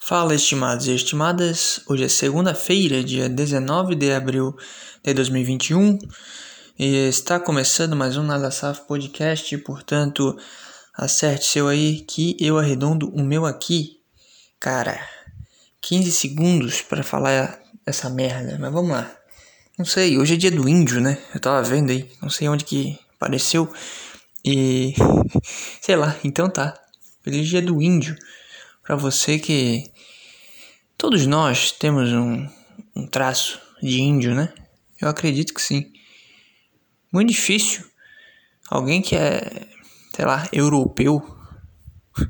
[0.00, 1.80] Fala, estimados e estimadas.
[1.86, 4.56] Hoje é segunda-feira, dia 19 de abril
[5.04, 5.98] de 2021
[6.78, 9.58] e está começando mais um Nada Saf Podcast.
[9.58, 10.38] Portanto,
[10.94, 14.00] acerte seu aí que eu arredondo o meu aqui.
[14.58, 14.98] Cara,
[15.82, 19.14] 15 segundos para falar essa merda, mas vamos lá.
[19.76, 21.18] Não sei, hoje é dia do índio, né?
[21.34, 23.70] Eu tava vendo aí, não sei onde que apareceu
[24.42, 24.94] e
[25.82, 26.80] sei lá, então tá.
[27.22, 28.16] Feliz dia do índio
[28.88, 29.92] para você que
[30.96, 32.48] todos nós temos um,
[32.96, 34.50] um traço de índio, né?
[34.98, 35.92] Eu acredito que sim.
[37.12, 37.84] Muito difícil.
[38.70, 39.68] Alguém que é,
[40.16, 41.22] sei lá, europeu.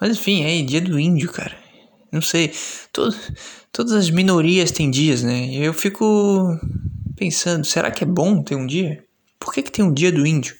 [0.00, 1.54] Mas enfim, aí, dia do índio, cara.
[2.10, 2.54] Não sei.
[2.90, 3.14] Todo,
[3.70, 5.52] todas as minorias têm dias, né?
[5.52, 6.58] Eu fico
[7.14, 9.04] pensando, será que é bom ter um dia?
[9.38, 10.56] Por que, que tem um dia do índio?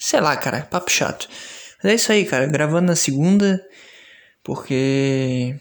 [0.00, 1.28] Sei lá, cara, papo chato.
[1.82, 2.46] Mas é isso aí, cara.
[2.46, 3.64] Gravando na segunda,
[4.42, 5.56] porque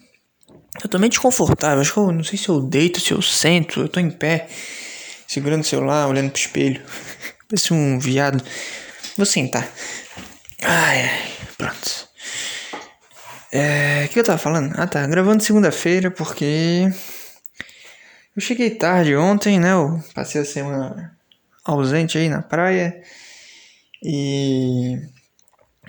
[0.84, 1.82] eu tô meio desconfortável.
[1.82, 3.82] Acho que eu não sei se eu deito, se eu sento.
[3.82, 4.48] Eu tô em pé,
[5.28, 6.82] segurando o celular, olhando pro espelho.
[7.48, 8.44] Parece um viado.
[9.16, 9.68] Vou sentar.
[10.64, 12.08] Ai, ai, pronto.
[13.52, 14.74] É, o que eu tava falando?
[14.76, 15.06] Ah, tá.
[15.08, 16.90] Gravando segunda-feira porque
[18.36, 19.72] eu cheguei tarde ontem, né?
[19.72, 21.18] Eu passei a semana
[21.64, 23.02] ausente aí na praia
[24.04, 25.00] e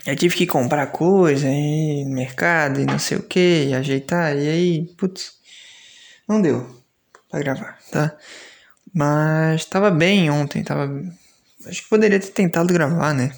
[0.06, 4.48] eu tive que comprar coisa aí no mercado e não sei o que, ajeitar, e
[4.48, 5.32] aí, putz,
[6.28, 6.82] não deu
[7.30, 8.16] pra gravar, tá?
[8.92, 10.90] Mas tava bem ontem, tava.
[11.66, 13.32] Acho que poderia ter tentado gravar, né?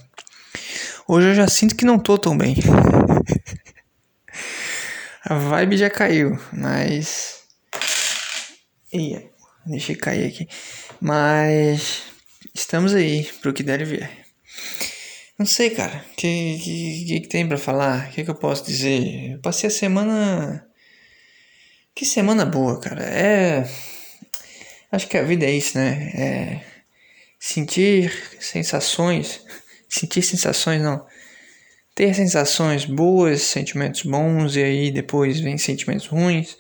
[1.07, 2.55] Hoje eu já sinto que não tô tão bem.
[5.25, 7.41] A vibe já caiu, mas.
[8.93, 9.29] Ia,
[9.67, 10.49] deixei cair aqui.
[11.01, 12.03] Mas.
[12.55, 14.11] Estamos aí pro que der e vier.
[15.41, 16.05] Não sei, cara.
[16.13, 18.09] O que, que, que, tem para falar?
[18.09, 19.33] O que, que eu posso dizer?
[19.33, 20.69] Eu passei a semana.
[21.95, 23.03] Que semana boa, cara.
[23.05, 23.67] É.
[24.93, 26.13] Acho que a vida é isso, né?
[26.15, 26.61] É.
[27.39, 29.43] Sentir sensações.
[29.89, 31.07] Sentir sensações, não.
[31.95, 36.55] Ter sensações boas, sentimentos bons, e aí depois vem sentimentos ruins.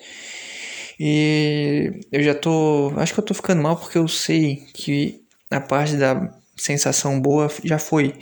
[0.98, 2.94] E eu já tô.
[2.96, 7.50] Acho que eu tô ficando mal porque eu sei que a parte da sensação boa
[7.64, 8.14] já foi.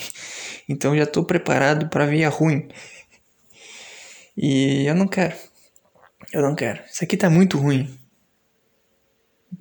[0.68, 2.68] Então já estou preparado para a ruim.
[4.36, 5.34] E eu não quero.
[6.32, 6.82] Eu não quero.
[6.84, 7.98] Isso aqui tá muito ruim.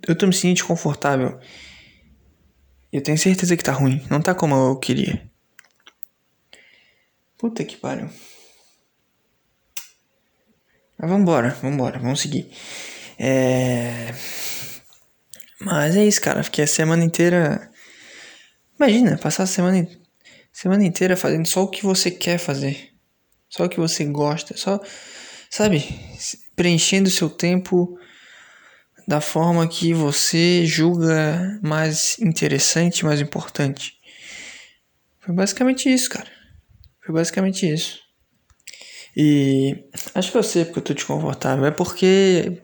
[0.08, 1.40] Eu tô me sentindo desconfortável.
[2.92, 4.06] Eu tenho certeza que tá ruim.
[4.10, 5.30] Não tá como eu queria.
[7.38, 8.10] Puta que pariu.
[10.98, 12.52] Mas vambora, vambora, vamos seguir.
[13.20, 14.14] É...
[15.62, 16.44] Mas é isso, cara.
[16.44, 17.72] Fiquei a semana inteira.
[18.80, 19.88] Imagina, passar a semana
[20.58, 22.90] semana inteira fazendo só o que você quer fazer,
[23.48, 24.80] só o que você gosta, só,
[25.52, 25.86] sabe,
[26.56, 27.96] preenchendo seu tempo
[29.08, 33.94] da forma que você julga mais interessante, mais importante.
[35.20, 36.28] Foi basicamente isso, cara.
[37.06, 38.00] Foi basicamente isso.
[39.16, 39.76] E
[40.16, 41.66] acho que eu sei porque eu tô desconfortável.
[41.66, 42.64] É porque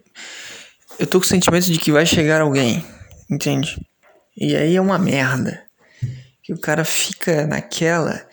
[0.98, 2.84] eu tô com o sentimento de que vai chegar alguém,
[3.30, 3.80] entende?
[4.36, 5.64] E aí é uma merda
[6.44, 8.28] que o cara fica naquela,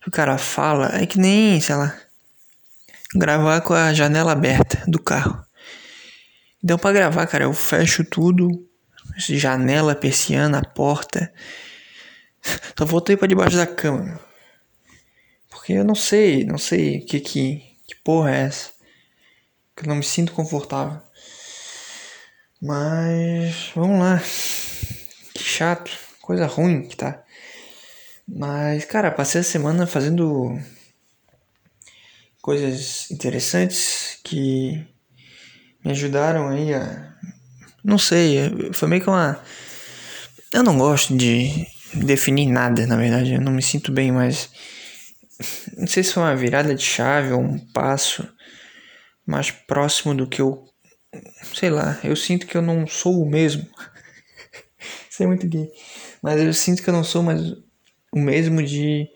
[0.00, 1.96] que o cara fala, é que nem, sei lá,
[3.14, 5.44] gravar com a janela aberta do carro.
[6.64, 8.66] Então para gravar, cara, eu fecho tudo,
[9.16, 11.32] janela, persiana, porta.
[12.76, 14.18] Só voltei para debaixo da cama.
[15.50, 18.70] Porque eu não sei, não sei que que que porra é essa.
[19.76, 21.00] Que eu não me sinto confortável.
[22.60, 24.22] Mas vamos lá.
[25.34, 25.90] Que chato,
[26.22, 27.22] coisa ruim que tá.
[28.26, 30.56] Mas, cara, passei a semana fazendo
[32.40, 34.86] coisas interessantes que
[35.84, 37.12] me ajudaram aí a.
[37.84, 39.42] Não sei, foi meio que uma.
[40.52, 44.50] Eu não gosto de definir nada, na verdade, eu não me sinto bem, mas.
[45.76, 48.26] Não sei se foi uma virada de chave ou um passo
[49.26, 50.64] mais próximo do que eu.
[51.54, 53.66] Sei lá, eu sinto que eu não sou o mesmo.
[55.20, 55.70] É muito gay.
[56.22, 57.42] Mas eu sinto que eu não sou mais
[58.12, 59.08] o mesmo de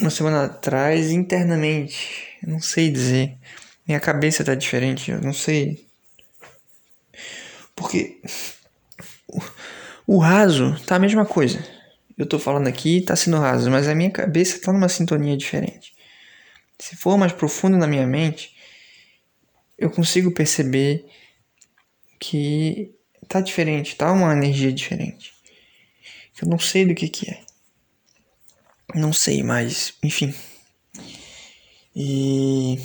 [0.00, 2.38] uma semana atrás internamente.
[2.42, 3.36] Eu não sei dizer.
[3.86, 5.86] Minha cabeça tá diferente, eu não sei.
[7.74, 8.20] Porque
[10.06, 11.62] o, raso tá a mesma coisa.
[12.16, 15.94] Eu tô falando aqui, tá sendo raso, mas a minha cabeça tá numa sintonia diferente.
[16.78, 18.56] Se for mais profundo na minha mente,
[19.76, 21.06] eu consigo perceber
[22.18, 22.94] que
[23.28, 25.37] tá diferente, tá uma energia diferente.
[26.40, 27.40] Eu não sei do que que é.
[28.94, 30.34] Não sei, mas enfim.
[31.94, 32.78] E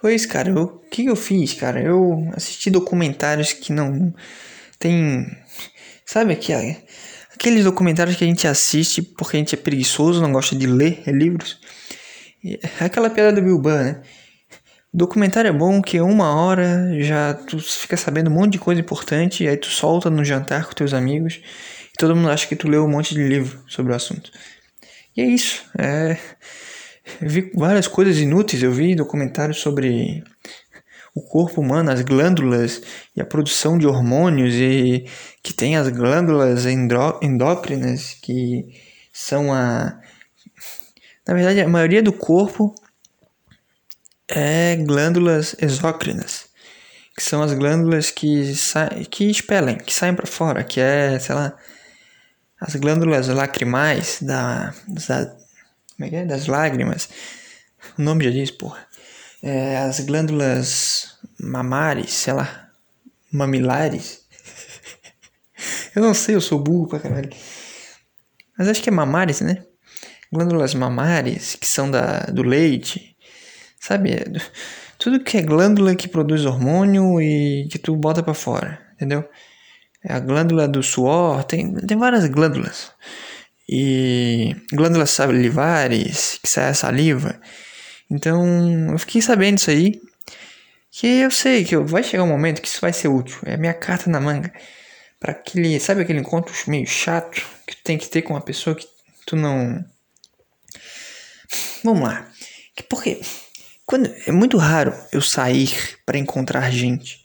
[0.00, 1.80] Pois, cara, o que eu fiz, cara?
[1.82, 4.14] Eu assisti documentários que não
[4.78, 5.26] tem.
[6.06, 6.76] Sabe aquele,
[7.34, 11.02] aqueles documentários que a gente assiste porque a gente é preguiçoso, não gosta de ler
[11.08, 11.58] livros?
[12.44, 14.02] É aquela piada do Bill Burr, né?
[14.94, 19.48] Documentário é bom que uma hora já tu fica sabendo um monte de coisa importante,
[19.48, 21.40] aí tu solta no jantar com teus amigos
[21.98, 24.30] todo mundo acha que tu leu um monte de livro sobre o assunto.
[25.16, 25.64] E é isso.
[25.78, 26.16] É...
[27.20, 28.62] Eu vi várias coisas inúteis.
[28.62, 30.22] Eu vi documentários sobre
[31.14, 32.80] o corpo humano, as glândulas
[33.16, 35.04] e a produção de hormônios e
[35.42, 38.64] que tem as glândulas endócrinas que
[39.12, 40.00] são a
[41.26, 42.74] na verdade a maioria do corpo
[44.28, 46.50] é glândulas exócrinas,
[47.16, 51.34] que são as glândulas que, saem, que expelem, que saem para fora, que é, sei
[51.34, 51.56] lá,
[52.60, 55.26] as glândulas lacrimais da, da,
[55.96, 56.24] como é que é?
[56.24, 57.08] das lágrimas.
[57.98, 58.86] O nome já diz, porra.
[59.42, 62.70] É, as glândulas mamares, sei lá,
[63.32, 64.26] mamilares.
[65.94, 67.30] eu não sei, eu sou burro pra caralho.
[68.58, 69.64] Mas acho que é mamares, né?
[70.32, 73.16] Glândulas mamares, que são da, do leite,
[73.80, 74.10] Sabe?
[74.98, 79.26] Tudo que é glândula que produz hormônio e que tu bota para fora, entendeu?
[80.04, 82.92] É a glândula do suor, tem, tem várias glândulas.
[83.68, 87.40] E glândulas salivares, que sai a saliva.
[88.10, 90.00] Então, eu fiquei sabendo disso aí.
[90.90, 93.38] Que eu sei que vai chegar um momento que isso vai ser útil.
[93.44, 94.52] É a minha carta na manga.
[95.20, 98.74] para aquele, sabe aquele encontro meio chato que tu tem que ter com uma pessoa
[98.76, 98.86] que
[99.26, 99.84] tu não.
[101.84, 102.30] Vamos lá.
[102.88, 103.20] Porque
[103.84, 105.70] quando, é muito raro eu sair
[106.06, 107.24] para encontrar gente.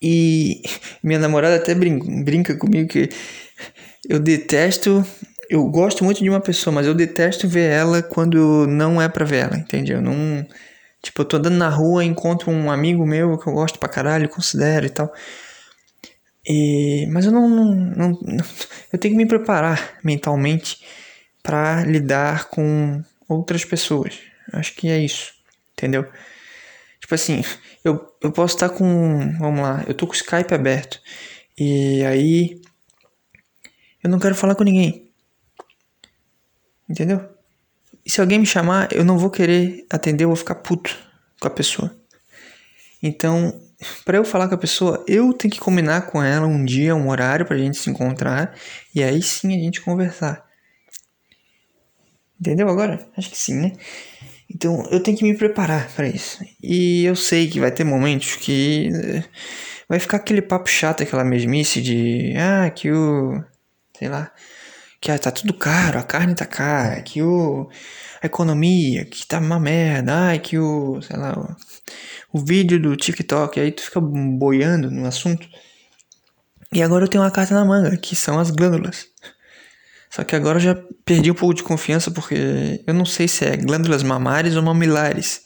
[0.00, 0.62] E
[1.02, 3.08] minha namorada até brinca, brinca comigo que
[4.08, 5.04] eu detesto.
[5.50, 9.24] Eu gosto muito de uma pessoa, mas eu detesto ver ela quando não é pra
[9.24, 9.92] ver ela, entende?
[9.92, 10.46] Eu não.
[11.02, 14.28] Tipo, eu tô andando na rua, encontro um amigo meu que eu gosto pra caralho,
[14.28, 15.12] considero e tal.
[16.46, 18.18] E, mas eu não, não, não,
[18.92, 20.78] Eu tenho que me preparar mentalmente
[21.42, 24.18] para lidar com outras pessoas.
[24.52, 25.32] Acho que é isso.
[25.72, 26.06] Entendeu?
[27.00, 27.44] Tipo assim,
[27.88, 29.36] eu, eu posso estar com.
[29.38, 31.00] Vamos lá, eu tô com o Skype aberto.
[31.58, 32.60] E aí.
[34.02, 35.10] Eu não quero falar com ninguém.
[36.88, 37.28] Entendeu?
[38.04, 40.96] E se alguém me chamar, eu não vou querer atender, eu vou ficar puto
[41.40, 41.94] com a pessoa.
[43.02, 43.60] Então,
[44.04, 47.08] para eu falar com a pessoa, eu tenho que combinar com ela um dia, um
[47.08, 48.56] horário pra gente se encontrar
[48.94, 50.46] e aí sim a gente conversar.
[52.40, 53.06] Entendeu agora?
[53.16, 53.72] Acho que sim, né?
[54.50, 56.38] Então eu tenho que me preparar para isso.
[56.62, 59.24] E eu sei que vai ter momentos que eh,
[59.88, 63.42] vai ficar aquele papo chato, aquela mesmice de ah, que o
[63.98, 64.32] sei lá,
[65.00, 67.68] que tá tudo caro, a carne tá cara, que o
[68.22, 71.38] a economia, que tá uma merda, ah, que o, sei lá,
[72.32, 75.48] o, o vídeo do TikTok, aí tu fica boiando no assunto.
[76.72, 79.07] E agora eu tenho uma carta na manga, que são as glândulas.
[80.10, 80.74] Só que agora eu já
[81.04, 85.42] perdi um pouco de confiança porque eu não sei se é glândulas mamares ou mamilares.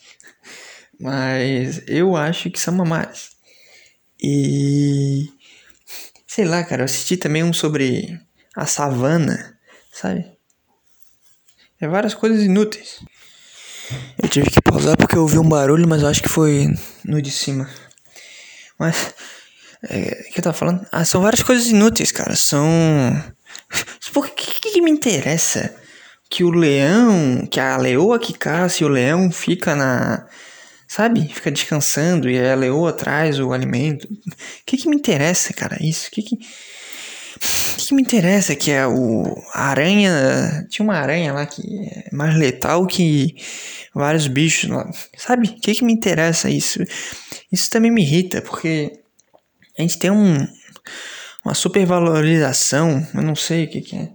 [1.01, 3.31] Mas eu acho que são mamares.
[4.23, 5.29] E.
[6.27, 8.19] Sei lá, cara, eu assisti também um sobre
[8.57, 9.59] a savana,
[9.93, 10.25] sabe?
[11.81, 13.01] É várias coisas inúteis.
[14.23, 16.69] Eu tive que pausar porque eu ouvi um barulho, mas eu acho que foi
[17.05, 17.69] no de cima.
[18.79, 19.15] Mas.
[19.91, 20.87] É, o que eu tava falando?
[20.93, 22.37] Ah, são várias coisas inúteis, cara.
[22.37, 22.63] São
[24.13, 25.75] por que, que, me interessa
[26.29, 30.27] que o leão, que a leoa que caça e o leão fica na.
[30.87, 31.27] Sabe?
[31.29, 34.05] Fica descansando e a leoa traz o alimento.
[34.05, 34.19] O
[34.67, 35.79] que, que me interessa, cara?
[35.81, 36.09] Isso?
[36.09, 36.35] O que, que.
[36.35, 40.67] O que, que me interessa que é o a aranha.
[40.69, 43.35] Tinha uma aranha lá que é mais letal que
[43.95, 44.91] vários bichos lá.
[45.17, 45.49] Sabe?
[45.49, 46.81] O que, que me interessa isso?
[47.51, 49.01] Isso também me irrita, porque
[49.79, 50.47] a gente tem um,
[51.45, 54.11] uma supervalorização, eu não sei o que, que é,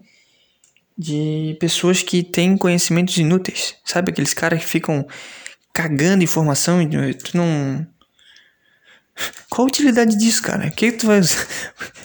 [0.98, 3.76] de pessoas que têm conhecimentos inúteis.
[3.86, 5.06] Sabe aqueles caras que ficam
[5.74, 7.86] cagando informação e tu não.
[9.50, 10.68] Qual a utilidade disso, cara?
[10.68, 11.22] O que, que tu vai.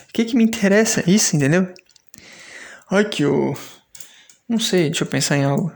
[0.09, 1.73] O que, que me interessa isso, entendeu?
[2.87, 3.57] Ai que eu.
[4.47, 5.73] Não sei, deixa eu pensar em algo.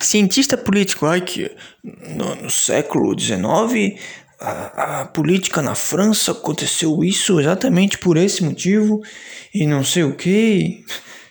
[0.00, 4.00] Cientista político, ai que no, no século XIX
[4.40, 9.00] a, a, política na França aconteceu isso exatamente por esse motivo
[9.54, 10.84] e não sei o que.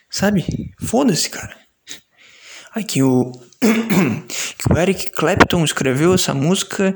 [0.10, 0.46] Sabe?
[0.80, 1.56] Foda-se, cara.
[2.76, 3.32] Ai, que o.
[3.60, 6.96] que o Eric Clapton escreveu essa música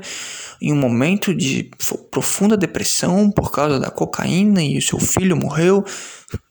[0.62, 1.70] em um momento de
[2.10, 5.84] profunda depressão por causa da cocaína e o seu filho morreu.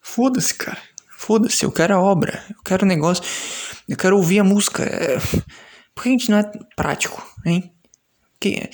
[0.02, 0.78] Foda-se, cara.
[1.18, 2.44] Foda-se, eu quero a obra.
[2.50, 3.24] Eu quero o negócio.
[3.88, 4.84] Eu quero ouvir a música.
[4.84, 5.18] É...
[5.96, 7.72] Por que a gente não é prático, hein?
[8.40, 8.70] Que,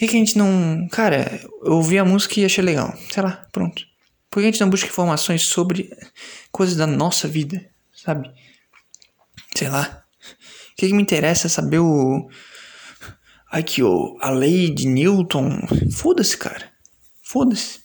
[0.00, 0.88] que, que a gente não.
[0.90, 2.96] Cara, eu ouvi a música e achei legal.
[3.10, 3.84] Sei lá, pronto.
[4.30, 5.90] Por que a gente não busca informações sobre
[6.50, 8.30] coisas da nossa vida, sabe?
[9.54, 10.02] Sei lá.
[10.72, 12.30] O que, que me interessa saber o.
[13.52, 14.16] Ai que o.
[14.22, 15.66] A lei de Newton.
[15.92, 16.72] Foda-se, cara.
[17.22, 17.80] Foda-se.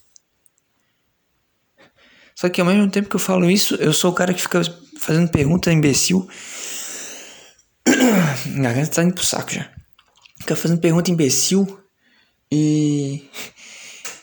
[2.34, 4.62] Só que ao mesmo tempo que eu falo isso, eu sou o cara que fica
[4.98, 6.30] fazendo pergunta imbecil.
[7.86, 9.70] A garganta tá indo pro saco já.
[10.40, 11.85] Fica fazendo pergunta imbecil
[12.56, 13.30] e.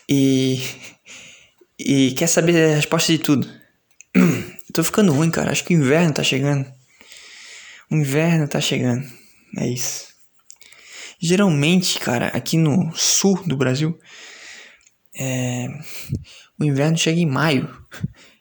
[0.09, 0.61] E.
[1.79, 3.47] E quer saber a resposta de tudo.
[4.73, 5.51] tô ficando ruim, cara.
[5.51, 6.65] Acho que o inverno tá chegando.
[7.91, 9.05] O inverno tá chegando.
[9.57, 10.07] É isso.
[11.19, 13.97] Geralmente, cara, aqui no sul do Brasil,
[15.15, 15.67] é...
[16.59, 17.69] o inverno chega em maio.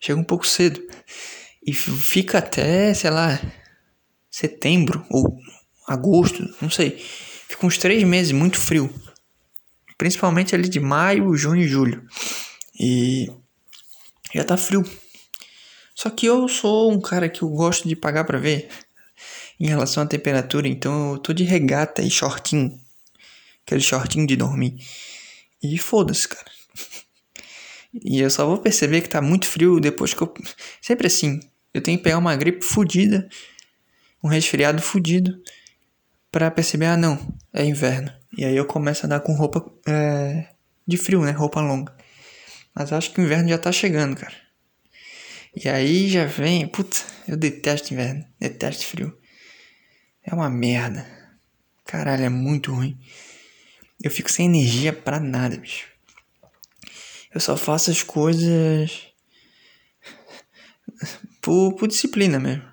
[0.01, 0.83] Chega um pouco cedo.
[1.65, 3.41] E fica até, sei lá,
[4.31, 5.39] setembro ou
[5.87, 6.99] agosto, não sei.
[7.49, 8.93] Fica uns três meses muito frio.
[10.03, 12.05] Principalmente ali de maio, junho e julho.
[12.77, 13.31] E
[14.35, 14.85] já tá frio.
[15.95, 18.69] Só que eu sou um cara que eu gosto de pagar para ver
[19.61, 22.77] em relação à temperatura, então eu tô de regata e shortinho.
[23.65, 24.77] Aquele shortinho de dormir.
[25.63, 26.51] E foda-se, cara.
[28.03, 30.35] E eu só vou perceber que tá muito frio depois que eu.
[30.81, 31.39] Sempre assim.
[31.73, 33.29] Eu tenho que pegar uma gripe fodida,
[34.21, 35.41] um resfriado fodido,
[36.33, 38.13] para perceber, ah não, é inverno.
[38.37, 40.49] E aí eu começo a andar com roupa é,
[40.87, 41.33] de frio, né?
[41.33, 41.95] Roupa longa.
[42.75, 44.35] Mas acho que o inverno já tá chegando, cara.
[45.55, 49.17] E aí já vem, putz, eu detesto inverno, detesto frio.
[50.25, 51.07] É uma merda.
[51.85, 52.99] Caralho, é muito ruim.
[54.03, 55.87] Eu fico sem energia pra nada, bicho.
[57.35, 59.09] Eu só faço as coisas
[61.43, 62.65] por, por disciplina mesmo.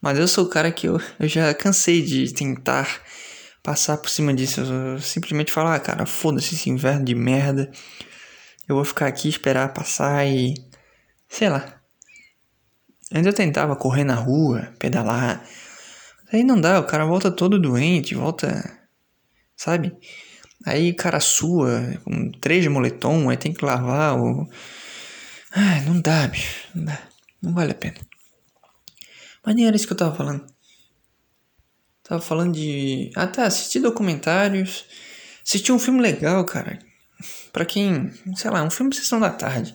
[0.00, 3.02] Mas eu sou o cara que eu, eu já cansei de tentar
[3.62, 4.60] passar por cima disso.
[4.60, 7.70] Eu simplesmente falar, ah, cara, foda-se esse inverno de merda.
[8.68, 10.54] Eu vou ficar aqui esperar passar e.
[11.28, 11.80] sei lá.
[13.12, 15.44] Antes eu tentava correr na rua, pedalar.
[16.32, 18.78] Aí não dá, o cara volta todo doente, volta.
[19.56, 19.94] Sabe?
[20.64, 24.48] Aí o cara sua com três moletom, aí tem que lavar o.
[25.54, 26.68] Ai, não dá, bicho.
[26.74, 26.98] Não dá.
[27.42, 27.96] Não vale a pena.
[29.44, 30.51] Mas nem era isso que eu tava falando.
[32.12, 33.10] Tava falando de.
[33.16, 34.84] Ah tá, assistir documentários.
[35.42, 36.78] Assistir um filme legal, cara.
[37.50, 38.12] Pra quem.
[38.36, 39.74] Sei lá, um filme de sessão da tarde.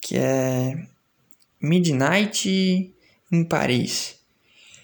[0.00, 0.88] Que é.
[1.62, 2.92] Midnight
[3.30, 4.16] em Paris.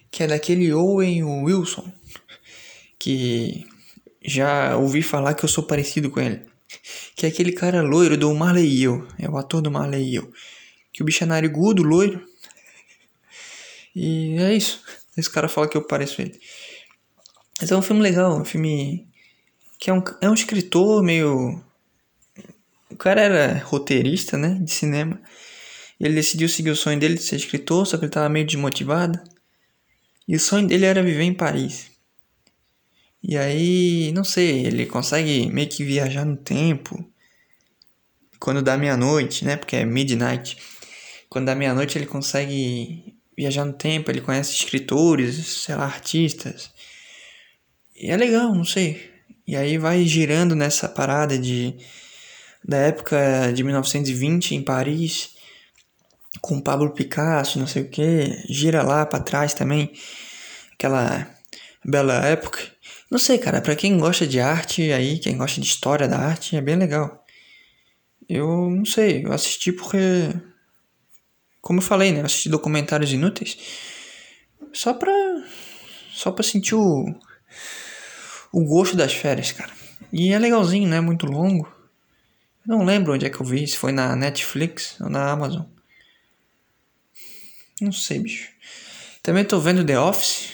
[0.08, 1.92] Que é daquele Owen Wilson.
[2.96, 3.66] Que
[4.24, 6.42] já ouvi falar que eu sou parecido com ele.
[7.16, 9.04] Que é aquele cara loiro do Marley eu.
[9.18, 10.32] É o ator do Marley eu.
[10.92, 12.24] Que o bicho é narigudo, loiro.
[13.96, 14.80] E é isso.
[15.16, 16.38] Esse cara fala que eu pareço ele.
[17.60, 19.08] Mas é um filme legal, um filme
[19.78, 21.62] que é um, é um escritor meio.
[22.90, 25.20] O cara era roteirista, né, de cinema.
[25.98, 29.18] Ele decidiu seguir o sonho dele de ser escritor, só que ele tava meio desmotivado.
[30.28, 31.90] E o sonho dele era viver em Paris.
[33.22, 37.04] E aí, não sei, ele consegue meio que viajar no tempo.
[38.38, 39.56] Quando dá meia-noite, né?
[39.56, 40.58] Porque é midnight.
[41.28, 46.70] Quando dá meia-noite ele consegue viajar no tempo, ele conhece escritores, sei lá, artistas.
[47.94, 49.10] E é legal, não sei.
[49.46, 51.76] E aí vai girando nessa parada de
[52.64, 55.36] da época de 1920 em Paris,
[56.40, 59.92] com Pablo Picasso, não sei o que, gira lá para trás também,
[60.72, 61.30] aquela
[61.84, 62.58] bela época.
[63.08, 66.56] Não sei, cara, para quem gosta de arte aí, quem gosta de história da arte,
[66.56, 67.24] é bem legal.
[68.28, 69.98] Eu não sei, eu assisti porque
[71.66, 72.20] como eu falei, né?
[72.20, 73.58] Eu assisti documentários inúteis
[74.72, 75.12] só pra.
[76.12, 77.04] só pra sentir o.
[78.52, 79.72] o gosto das férias, cara.
[80.12, 81.68] E é legalzinho, não é muito longo.
[82.64, 85.64] Não lembro onde é que eu vi, se foi na Netflix ou na Amazon.
[87.80, 88.48] Não sei, bicho.
[89.20, 90.50] Também tô vendo The Office.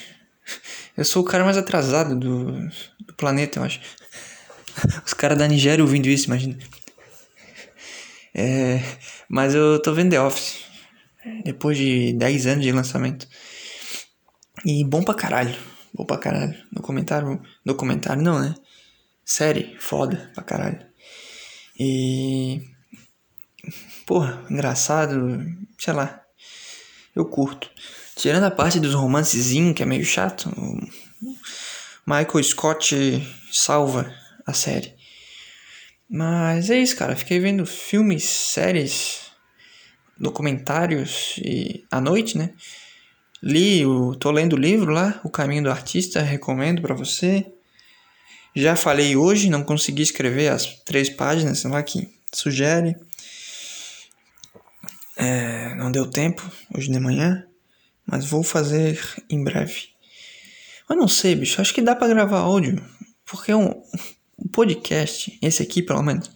[0.96, 2.52] Eu sou o cara mais atrasado do,
[3.00, 3.80] do planeta, eu acho.
[5.04, 6.56] Os caras da Nigéria ouvindo isso, imagina.
[8.34, 8.80] É,
[9.28, 10.61] mas eu tô vendo The Office
[11.44, 13.26] depois de 10 anos de lançamento.
[14.64, 15.54] E bom pra caralho.
[15.94, 16.54] Bom pra caralho.
[16.72, 17.42] Documentário.
[17.64, 18.54] Documentário não, né?
[19.24, 20.84] Série, foda pra caralho.
[21.78, 22.62] E.
[24.06, 25.44] Porra, engraçado.
[25.78, 26.22] Sei lá.
[27.14, 27.70] Eu curto.
[28.16, 30.50] Tirando a parte dos romancezinhos, que é meio chato,
[32.06, 34.14] Michael Scott salva
[34.46, 34.94] a série.
[36.08, 37.16] Mas é isso, cara.
[37.16, 39.31] Fiquei vendo filmes, séries
[40.22, 42.54] documentários e à noite, né?
[43.42, 47.44] li, o, tô lendo o livro lá, O Caminho do Artista, recomendo para você.
[48.54, 52.94] Já falei hoje, não consegui escrever as três páginas, lá, que sugere.
[55.16, 56.42] É, não deu tempo
[56.74, 57.44] hoje de manhã,
[58.06, 59.88] mas vou fazer em breve.
[60.88, 62.82] Eu não sei, bicho, acho que dá para gravar áudio,
[63.24, 63.82] porque é um,
[64.38, 66.30] um podcast, esse aqui pelo menos.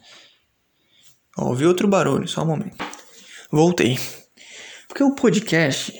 [1.37, 2.96] Ouvi outro barulho, só um momento.
[3.51, 3.99] Voltei.
[4.87, 5.93] Porque o podcast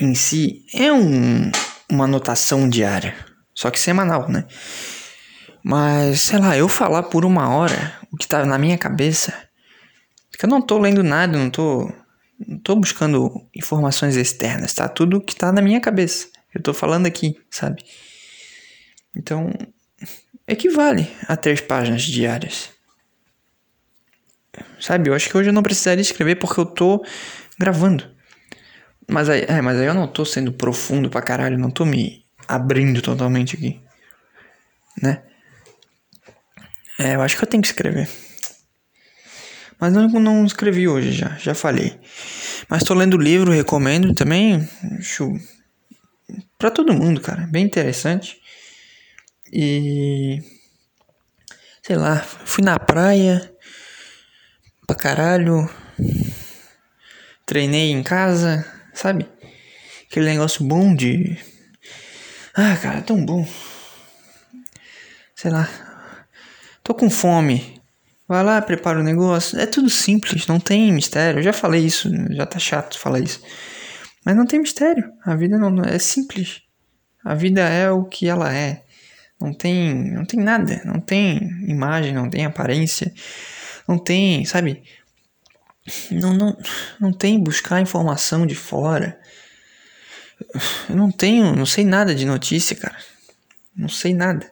[0.00, 1.50] em si é um,
[1.90, 3.14] uma anotação diária,
[3.54, 4.46] só que semanal, né?
[5.62, 9.34] Mas, sei lá, eu falar por uma hora o que tá na minha cabeça,
[10.30, 11.90] porque eu não tô lendo nada, não tô,
[12.46, 14.88] não tô buscando informações externas, tá?
[14.88, 16.28] Tudo que tá na minha cabeça.
[16.54, 17.82] Eu tô falando aqui, sabe?
[19.14, 19.50] Então,
[20.46, 22.75] equivale a três páginas diárias.
[24.80, 25.08] Sabe?
[25.08, 27.04] Eu acho que hoje eu não precisaria escrever porque eu tô
[27.58, 28.14] gravando.
[29.08, 32.24] Mas aí, é, mas aí eu não tô sendo profundo pra caralho, não tô me
[32.48, 33.80] abrindo totalmente aqui.
[35.00, 35.22] Né?
[36.98, 38.08] É, eu acho que eu tenho que escrever.
[39.78, 41.98] Mas não, não escrevi hoje já, já falei.
[42.68, 44.66] Mas tô lendo o livro, recomendo também.
[44.98, 45.32] Acho.
[46.58, 47.46] Pra todo mundo, cara.
[47.46, 48.40] Bem interessante.
[49.52, 50.40] E.
[51.82, 53.54] Sei lá, fui na praia.
[54.86, 55.68] Pra caralho.
[57.44, 58.64] Treinei em casa
[58.96, 59.26] sabe?
[60.10, 61.36] Aquele negócio bom de.
[62.54, 63.46] Ah, cara, é tão bom.
[65.34, 65.68] Sei lá.
[66.82, 67.80] Tô com fome.
[68.26, 69.58] Vai lá, prepara o negócio.
[69.60, 71.38] É tudo simples, não tem mistério.
[71.38, 73.40] Eu já falei isso, já tá chato falar isso.
[74.24, 75.12] Mas não tem mistério.
[75.24, 76.62] A vida não é simples.
[77.24, 78.82] A vida é o que ela é.
[79.40, 81.38] Não tem, não tem nada, não tem
[81.68, 83.12] imagem, não tem aparência,
[83.88, 84.82] não tem, sabe?
[86.10, 86.58] não, não,
[87.00, 89.18] não tem buscar informação de fora.
[90.88, 92.96] Eu não tenho, não sei nada de notícia, cara.
[93.74, 94.50] Não sei nada.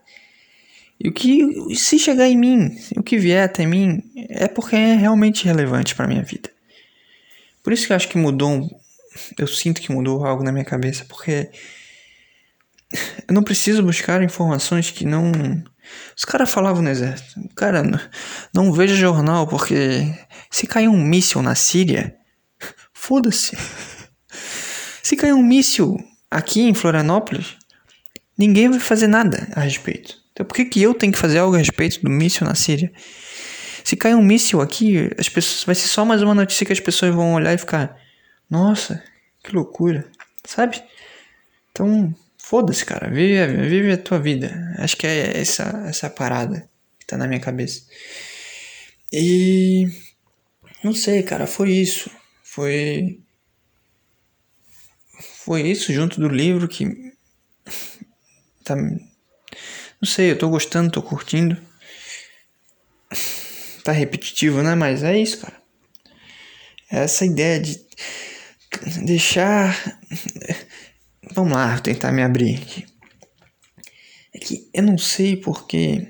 [1.01, 4.95] E o que, se chegar em mim, o que vier até mim, é porque é
[4.95, 6.51] realmente relevante para minha vida.
[7.63, 8.69] Por isso que eu acho que mudou,
[9.39, 11.51] eu sinto que mudou algo na minha cabeça, porque
[13.27, 15.33] eu não preciso buscar informações que não
[16.17, 17.83] os caras falavam no exército, cara,
[18.53, 20.15] não veja jornal porque
[20.51, 22.15] se cair um míssil na Síria,
[22.93, 23.57] foda-se.
[25.03, 25.99] Se cair um míssil
[26.31, 27.59] aqui em Florianópolis,
[28.39, 30.17] ninguém vai fazer nada a respeito.
[30.33, 32.91] Então por que, que eu tenho que fazer algo a respeito do míssil na Síria?
[33.85, 36.81] Se cair um míssil aqui, as pessoas, vai ser só mais uma notícia que as
[36.81, 37.95] pessoas vão olhar e ficar,
[38.49, 39.05] nossa,
[39.43, 40.11] que loucura,
[40.43, 40.83] sabe?
[41.71, 42.15] Então,
[42.47, 43.09] Foda-se, cara.
[43.09, 44.75] Vive, vive a tua vida.
[44.79, 46.69] Acho que é essa, essa parada
[47.01, 47.87] que tá na minha cabeça.
[49.11, 49.89] E.
[50.83, 51.47] Não sei, cara.
[51.47, 52.11] Foi isso.
[52.43, 53.19] Foi.
[55.39, 57.15] Foi isso junto do livro que.
[58.63, 58.77] Tá.
[58.77, 61.57] Não sei, eu tô gostando, tô curtindo.
[63.83, 64.75] Tá repetitivo, né?
[64.75, 65.57] Mas é isso, cara.
[66.93, 67.83] É essa ideia de
[69.03, 69.75] deixar
[71.35, 72.87] Vamos lá, tentar me abrir aqui.
[74.33, 76.07] É que eu não sei porque.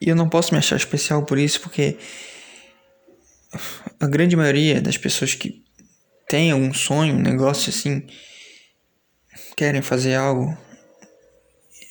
[0.00, 1.96] E eu não posso me achar especial por isso, porque
[3.98, 5.64] a grande maioria das pessoas que
[6.28, 8.06] tem algum sonho, um negócio assim,
[9.56, 10.56] querem fazer algo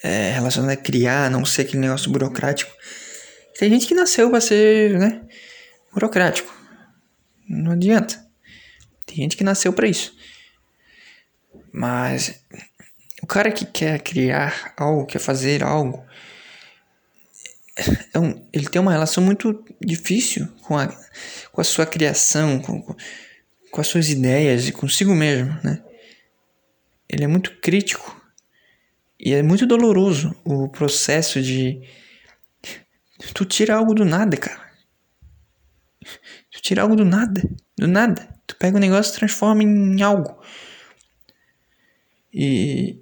[0.01, 2.71] é, relacionado a criar, não ser aquele negócio burocrático.
[3.59, 5.21] Tem gente que nasceu para ser, né,
[5.93, 6.53] burocrático.
[7.49, 8.25] Não adianta.
[9.05, 10.15] Tem gente que nasceu para isso.
[11.77, 12.41] Mas
[13.21, 16.05] o cara que quer criar algo, quer fazer algo,
[18.13, 20.87] é um, ele tem uma relação muito difícil com a,
[21.51, 22.95] com a sua criação, com,
[23.69, 25.83] com as suas ideias e consigo mesmo, né?
[27.09, 28.21] Ele é muito crítico
[29.19, 31.81] e é muito doloroso o processo de
[33.33, 34.63] tu tira algo do nada, cara.
[36.51, 37.43] Tu tira algo do nada,
[37.77, 38.33] do nada.
[38.47, 40.41] Tu pega um negócio e transforma em algo.
[42.35, 42.99] E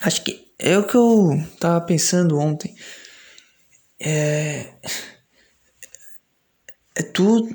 [0.00, 2.76] acho que é o que eu tava pensando ontem.
[4.00, 4.72] É.
[6.94, 7.48] É tu.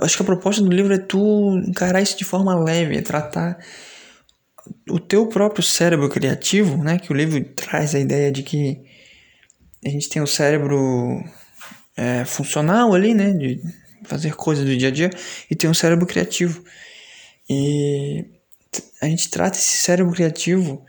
[0.00, 3.56] Acho que a proposta do livro é tu encarar isso de forma leve, é tratar
[4.88, 6.98] o teu próprio cérebro criativo, né?
[6.98, 8.82] Que o livro traz a ideia de que
[9.86, 11.22] a gente tem o cérebro
[11.96, 13.32] é, funcional ali, né?
[13.32, 13.60] De
[14.04, 15.10] fazer coisas do dia a dia,
[15.48, 16.64] e tem o cérebro criativo.
[17.48, 18.39] E
[19.02, 20.84] a gente trata esse cérebro criativo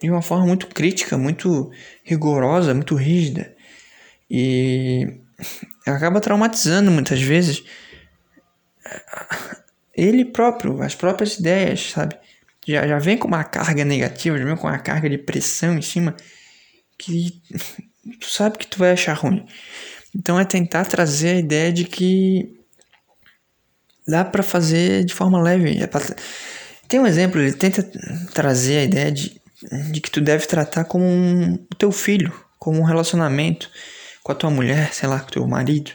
[0.00, 1.70] de uma forma muito crítica, muito
[2.04, 3.54] rigorosa, muito rígida.
[4.30, 5.20] E
[5.86, 7.64] acaba traumatizando muitas vezes.
[9.94, 12.16] ele próprio, as próprias ideias, sabe?
[12.66, 15.82] Já, já vem com uma carga negativa, já vem com uma carga de pressão em
[15.82, 16.14] cima
[16.98, 17.40] que
[18.20, 19.46] tu sabe que tu vai achar ruim.
[20.14, 22.58] Então é tentar trazer a ideia de que
[24.06, 25.82] dá para fazer de forma leve.
[25.82, 26.00] É pra...
[26.88, 27.82] Tem um exemplo, ele tenta
[28.32, 29.40] trazer a ideia de,
[29.92, 33.70] de que tu deve tratar como um, o teu filho, como um relacionamento
[34.22, 35.90] com a tua mulher, sei lá, com o teu marido.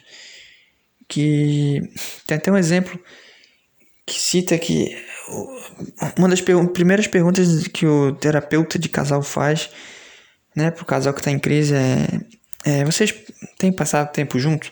[1.08, 1.82] Que
[2.28, 3.00] tem até um exemplo
[4.06, 4.96] que cita que
[6.18, 9.70] uma das primeiras perguntas que o terapeuta de casal faz,
[10.56, 12.08] né, pro casal que está em crise é,
[12.66, 13.14] é, vocês
[13.58, 14.72] têm passado tempo junto?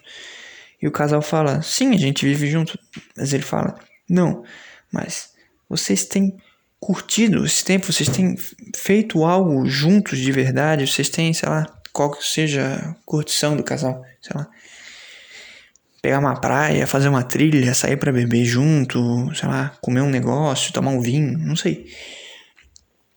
[0.81, 2.77] E o casal fala, sim, a gente vive junto.
[3.15, 3.77] Mas ele fala,
[4.09, 4.43] não,
[4.91, 5.30] mas
[5.71, 6.37] vocês têm
[6.81, 8.35] curtido esse tempo, vocês têm
[8.75, 13.63] feito algo juntos de verdade, vocês têm, sei lá, qual que seja a curtição do
[13.63, 14.49] casal, sei lá.
[16.01, 20.73] Pegar uma praia, fazer uma trilha, sair para beber junto, sei lá, comer um negócio,
[20.73, 21.89] tomar um vinho, não sei.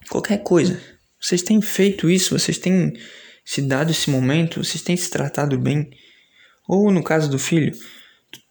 [0.09, 0.81] Qualquer coisa.
[1.21, 2.93] Vocês têm feito isso, vocês têm
[3.45, 5.91] se dado esse momento, vocês têm se tratado bem.
[6.69, 7.77] Ou no caso do filho,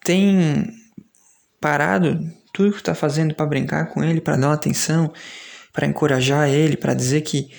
[0.02, 0.68] tem
[1.58, 2.20] parado
[2.54, 5.12] tudo que tu tá fazendo para brincar com ele, para dar uma atenção,
[5.72, 7.50] para encorajar ele, para dizer que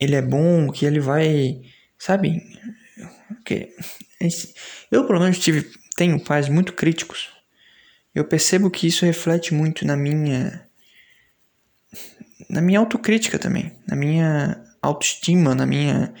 [0.00, 1.60] ele é bom, que ele vai,
[1.98, 2.42] sabe?
[3.44, 3.76] Que
[4.90, 7.28] eu pelo menos tive tenho pais muito críticos.
[8.14, 10.66] Eu percebo que isso reflete muito na minha
[12.48, 16.12] na minha autocrítica também, na minha autoestima, na minha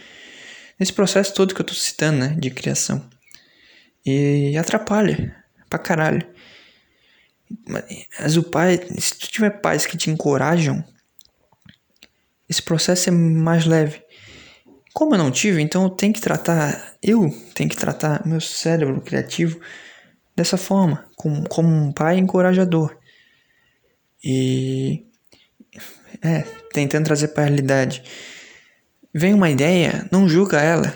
[0.78, 3.08] nesse processo todo que eu tô citando, né, de criação.
[4.04, 5.34] E atrapalha
[5.70, 6.26] pra caralho.
[7.66, 10.84] Mas o pai, se tu tiver pais que te encorajam,
[12.48, 14.02] esse processo é mais leve.
[14.92, 19.00] Como eu não tive, então eu tenho que tratar, eu tenho que tratar meu cérebro
[19.00, 19.60] criativo
[20.34, 22.96] dessa forma, como, como um pai encorajador.
[24.22, 25.06] E
[26.22, 28.02] é, tentando trazer para a realidade.
[29.14, 30.94] Vem uma ideia, não julga ela.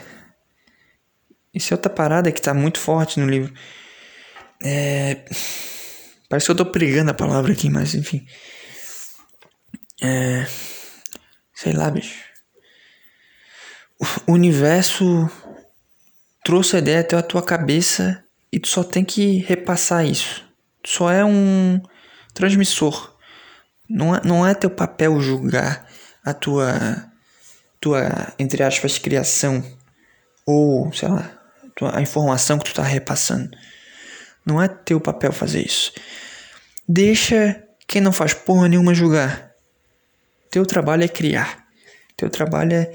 [1.53, 3.53] Isso é outra parada que está muito forte no livro.
[4.63, 5.25] É,
[6.29, 8.25] parece que eu tô pregando a palavra aqui, mas enfim.
[10.01, 10.45] É,
[11.55, 12.25] Sei lá, bicho.
[14.27, 15.29] O universo
[16.43, 20.45] trouxe a ideia até a tua cabeça e tu só tem que repassar isso.
[20.83, 21.81] Tu só é um
[22.33, 23.15] transmissor.
[23.89, 25.89] Não é, não é teu papel julgar
[26.25, 27.09] a tua,
[27.79, 29.63] tua entre aspas, criação.
[30.45, 31.39] Ou, sei lá,
[31.93, 33.49] a informação que tu tá repassando.
[34.45, 35.91] Não é teu papel fazer isso.
[36.87, 39.51] Deixa quem não faz porra nenhuma julgar.
[40.51, 41.65] Teu trabalho é criar.
[42.15, 42.93] Teu trabalho é.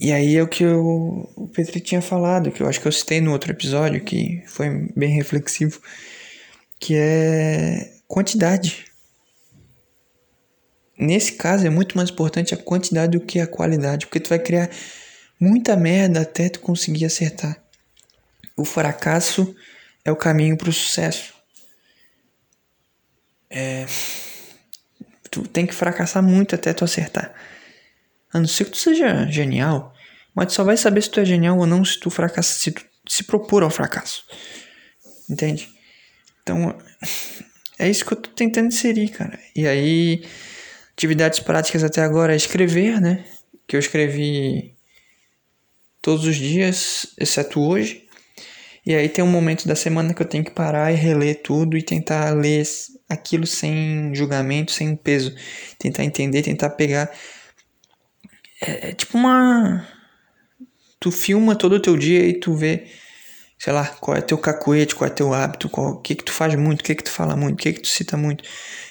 [0.00, 2.92] E aí é o que eu, o Petri tinha falado, que eu acho que eu
[2.92, 5.80] citei no outro episódio, que foi bem reflexivo,
[6.80, 8.86] que é quantidade.
[10.98, 14.40] Nesse caso é muito mais importante a quantidade do que a qualidade, porque tu vai
[14.40, 14.68] criar
[15.38, 17.62] muita merda até tu conseguir acertar.
[18.56, 19.54] O fracasso
[20.04, 21.34] é o caminho para o sucesso.
[23.50, 23.86] É,
[25.30, 27.34] tu tem que fracassar muito até tu acertar.
[28.32, 29.94] A não ser que tu seja genial,
[30.34, 32.72] mas tu só vai saber se tu é genial ou não se tu fracassa, se
[32.72, 34.24] tu se propor ao fracasso.
[35.28, 35.68] Entende?
[36.42, 36.76] Então,
[37.78, 39.38] é isso que eu tô tentando inserir, cara.
[39.54, 40.24] E aí,
[40.92, 43.24] atividades práticas até agora é escrever, né?
[43.66, 44.76] Que eu escrevi
[46.00, 48.01] todos os dias, exceto hoje.
[48.84, 51.76] E aí tem um momento da semana que eu tenho que parar e reler tudo
[51.78, 52.64] e tentar ler
[53.08, 55.32] aquilo sem julgamento, sem peso.
[55.78, 57.08] Tentar entender, tentar pegar.
[58.60, 59.86] É, é tipo uma.
[60.98, 62.86] Tu filma todo o teu dia e tu vê,
[63.58, 66.32] sei lá, qual é teu cacuete, qual é teu hábito, qual, o que que tu
[66.32, 68.44] faz muito, o que que tu fala muito, o que que tu cita muito.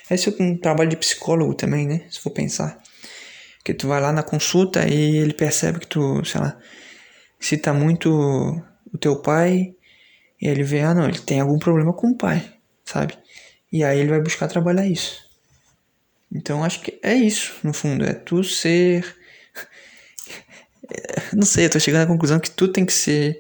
[0.10, 2.06] Esse é um trabalho de psicólogo também, né?
[2.10, 2.82] Se for pensar.
[3.64, 6.58] Que tu vai lá na consulta e ele percebe que tu, sei lá,
[7.40, 8.10] cita muito
[8.94, 9.74] o teu pai
[10.42, 12.52] e ele vê, ah não, ele tem algum problema com o pai,
[12.84, 13.16] sabe?
[13.72, 15.22] E aí ele vai buscar trabalhar isso.
[16.32, 19.06] Então acho que é isso, no fundo, é tu ser.
[21.32, 23.40] Não sei, eu tô chegando à conclusão que tu tem que ser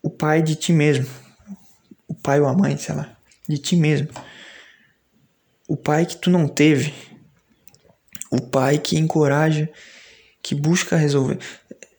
[0.00, 1.06] o pai de ti mesmo.
[2.06, 3.16] O pai ou a mãe, sei lá,
[3.48, 4.08] de ti mesmo.
[5.66, 6.94] O pai que tu não teve.
[8.30, 9.68] O pai que encoraja,
[10.42, 11.38] que busca resolver.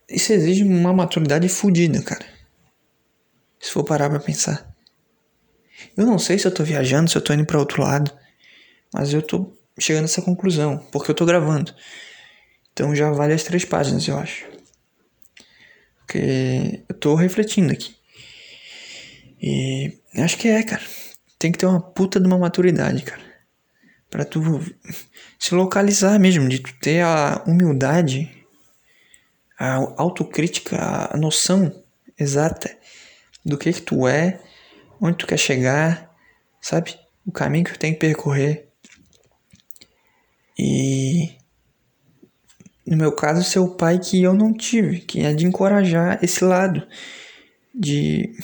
[0.07, 2.34] Isso exige uma maturidade fodida, cara.
[3.65, 4.71] Se for parar pra pensar.
[5.97, 8.11] Eu não sei se eu tô viajando, se eu tô indo para outro lado,
[8.93, 11.73] mas eu tô chegando a essa conclusão, porque eu tô gravando.
[12.71, 14.45] Então já vale as três páginas, eu acho.
[15.97, 17.95] Porque eu tô refletindo aqui.
[19.41, 20.83] E acho que é, cara.
[21.39, 23.23] tem que ter uma puta de uma maturidade, cara.
[24.11, 24.41] Pra tu
[25.39, 28.31] se localizar mesmo, de tu ter a humildade,
[29.57, 31.83] a autocrítica, a noção
[32.15, 32.84] exata
[33.45, 34.41] do que que tu é,
[34.99, 36.11] onde tu quer chegar,
[36.59, 36.97] sabe?
[37.25, 38.69] O caminho que tu tem que percorrer.
[40.57, 41.37] E
[42.85, 46.43] no meu caso, ser o pai que eu não tive, que é de encorajar esse
[46.43, 46.87] lado
[47.73, 48.35] de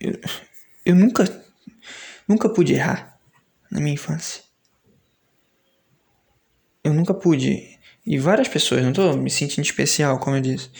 [0.00, 0.18] eu,
[0.84, 1.24] eu nunca
[2.28, 3.18] nunca pude errar
[3.70, 4.42] na minha infância.
[6.82, 7.76] Eu nunca pude.
[8.04, 10.70] E várias pessoas, não tô me sentindo especial, como eu disse.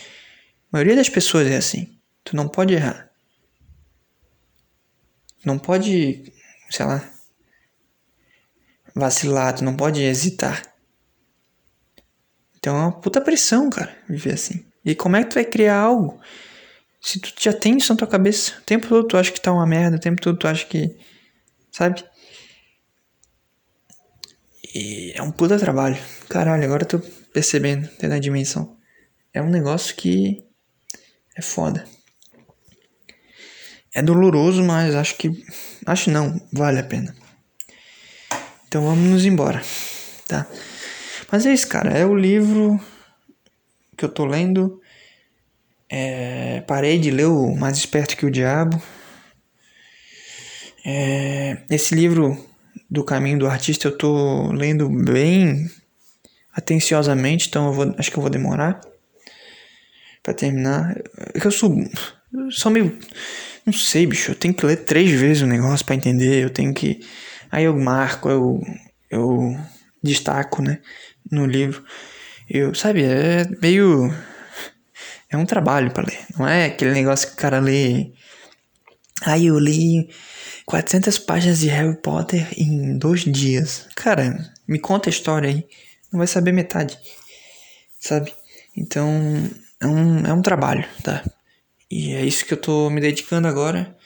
[0.72, 1.98] A maioria das pessoas é assim.
[2.22, 3.05] Tu não pode errar.
[5.44, 6.32] Não pode,
[6.70, 7.08] sei lá,
[8.94, 10.62] vacilar, tu não pode hesitar.
[12.56, 14.64] Então é uma puta pressão, cara, viver assim.
[14.84, 16.20] E como é que tu vai criar algo
[17.00, 18.58] se tu já tem isso na tua cabeça?
[18.58, 20.96] O tempo todo tu acha que tá uma merda, o tempo todo tu acha que.
[21.70, 22.04] Sabe?
[24.74, 25.96] E é um puta trabalho.
[26.28, 26.98] Caralho, agora eu tô
[27.32, 28.76] percebendo, tendo a dimensão.
[29.32, 30.44] É um negócio que
[31.36, 31.86] é foda.
[33.96, 35.42] É doloroso, mas acho que.
[35.86, 37.16] Acho não, vale a pena.
[38.68, 39.62] Então vamos nos embora,
[40.28, 40.46] tá?
[41.32, 41.96] Mas é isso, cara.
[41.96, 42.78] É o livro
[43.96, 44.82] que eu tô lendo.
[45.88, 48.82] É, parei de ler o Mais Esperto que o Diabo.
[50.84, 52.36] É, esse livro
[52.90, 55.70] do Caminho do Artista eu tô lendo bem
[56.52, 58.78] atenciosamente, então eu vou, acho que eu vou demorar
[60.22, 60.98] para terminar.
[61.34, 61.74] É eu sou,
[62.50, 62.98] sou meio
[63.66, 66.72] não sei, bicho, eu tenho que ler três vezes o negócio para entender, eu tenho
[66.72, 67.00] que.
[67.50, 68.60] Aí eu marco, eu,
[69.10, 69.58] eu
[70.00, 70.80] destaco, né,
[71.30, 71.84] no livro.
[72.48, 74.14] Eu, sabe, é meio.
[75.28, 78.12] É um trabalho para ler, não é aquele negócio que o cara lê.
[79.22, 80.08] Aí eu li
[80.64, 83.88] 400 páginas de Harry Potter em dois dias.
[83.96, 85.66] Cara, me conta a história aí.
[86.12, 86.96] Não vai saber metade,
[87.98, 88.32] sabe?
[88.76, 89.10] Então,
[89.80, 91.24] é um, é um trabalho, tá?
[91.90, 93.96] E é isso que eu tô me dedicando agora.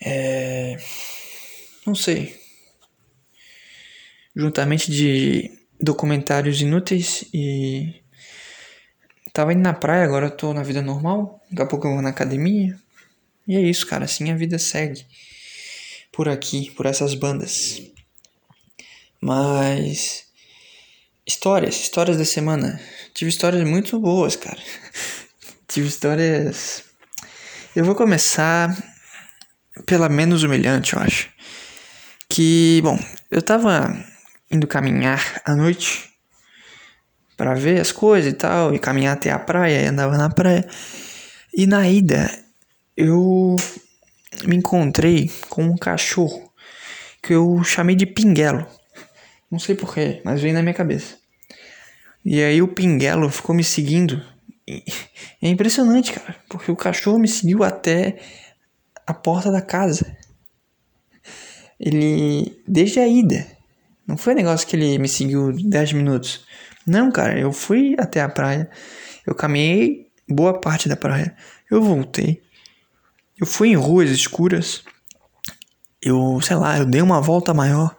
[0.00, 0.76] É...
[1.86, 2.36] Não sei.
[4.34, 8.02] Juntamente de documentários inúteis e.
[9.32, 11.40] Tava indo na praia, agora eu tô na vida normal.
[11.50, 12.78] Daqui a pouco eu vou na academia.
[13.46, 14.04] E é isso, cara.
[14.04, 15.06] Assim a vida segue.
[16.12, 17.82] Por aqui, por essas bandas.
[19.20, 20.26] Mas.
[21.26, 22.80] Histórias, histórias da semana.
[23.14, 24.60] Tive histórias muito boas, cara.
[25.72, 26.84] Tive histórias.
[27.74, 28.76] Eu vou começar
[29.86, 31.30] pela menos humilhante, eu acho.
[32.28, 32.98] Que, bom,
[33.30, 33.90] eu tava
[34.50, 36.10] indo caminhar à noite
[37.38, 40.68] para ver as coisas e tal, e caminhar até a praia, e andava na praia.
[41.56, 42.30] E na ida,
[42.94, 43.56] eu
[44.44, 46.52] me encontrei com um cachorro
[47.22, 48.66] que eu chamei de Pinguelo.
[49.50, 51.16] Não sei porquê, mas veio na minha cabeça.
[52.22, 54.22] E aí o Pinguelo ficou me seguindo
[54.66, 58.18] é impressionante, cara, porque o cachorro me seguiu até
[59.06, 60.16] a porta da casa.
[61.78, 62.62] Ele.
[62.66, 63.46] Desde a ida.
[64.06, 66.44] Não foi negócio que ele me seguiu 10 minutos.
[66.86, 68.70] Não, cara, eu fui até a praia.
[69.26, 71.36] Eu caminhei boa parte da praia.
[71.70, 72.42] Eu voltei.
[73.38, 74.84] Eu fui em ruas escuras.
[76.00, 77.96] Eu, sei lá, eu dei uma volta maior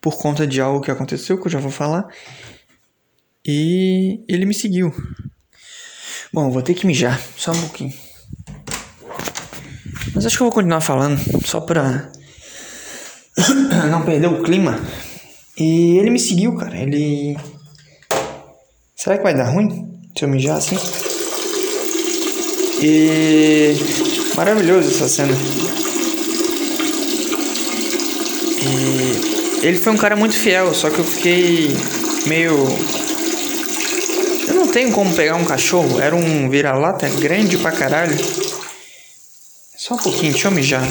[0.00, 2.08] por conta de algo que aconteceu, que eu já vou falar.
[3.44, 4.92] E ele me seguiu.
[6.32, 7.92] Bom, vou ter que mijar, só um pouquinho.
[10.14, 12.10] Mas acho que eu vou continuar falando, só pra
[13.90, 14.78] não perder o clima.
[15.56, 16.76] E ele me seguiu, cara.
[16.76, 17.36] Ele.
[18.94, 20.78] Será que vai dar ruim se eu mijar assim?
[22.82, 23.74] E.
[24.36, 25.32] Maravilhoso essa cena.
[28.62, 29.66] E.
[29.66, 31.76] Ele foi um cara muito fiel, só que eu fiquei
[32.26, 32.68] meio
[34.68, 35.98] não tenho como pegar um cachorro.
[35.98, 38.14] Era um vira-lata grande pra caralho.
[39.74, 40.86] Só um pouquinho, deixa eu mijar.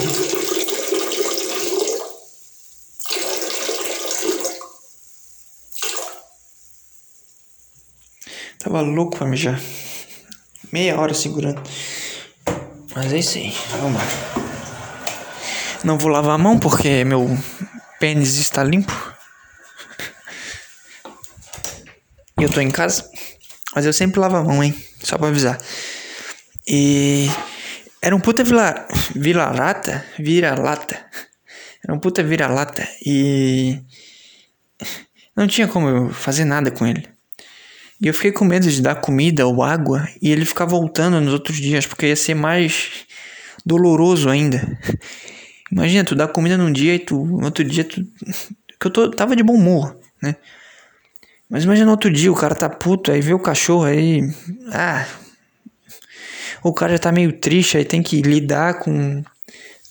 [8.58, 9.60] Tava louco pra mijar.
[10.72, 11.62] Meia hora segurando.
[12.96, 13.54] Mas é isso aí.
[13.80, 14.08] Vamos lá.
[15.84, 17.38] Não vou lavar a mão porque meu
[18.00, 18.92] pênis está limpo.
[22.40, 23.17] E eu tô em casa.
[23.74, 24.74] Mas eu sempre lavo a mão, hein?
[25.02, 25.58] Só pra avisar.
[26.66, 27.28] E.
[28.00, 30.04] Era um puta vila, vira-lata.
[30.18, 31.04] Vira-lata.
[31.84, 32.86] Era um puta vira-lata.
[33.04, 33.80] E.
[35.36, 37.08] Não tinha como eu fazer nada com ele.
[38.00, 41.32] E eu fiquei com medo de dar comida ou água e ele ficar voltando nos
[41.32, 42.90] outros dias, porque ia ser mais
[43.66, 44.62] doloroso ainda.
[45.70, 47.24] Imagina, tu dá comida num dia e tu.
[47.24, 48.04] No outro dia tu.
[48.80, 50.36] Que eu tô, tava de bom humor, né?
[51.48, 54.20] Mas imagina outro dia o cara tá puto, aí vê o cachorro aí.
[54.72, 55.06] Ah.
[56.62, 59.22] O cara já tá meio triste, aí tem que lidar com.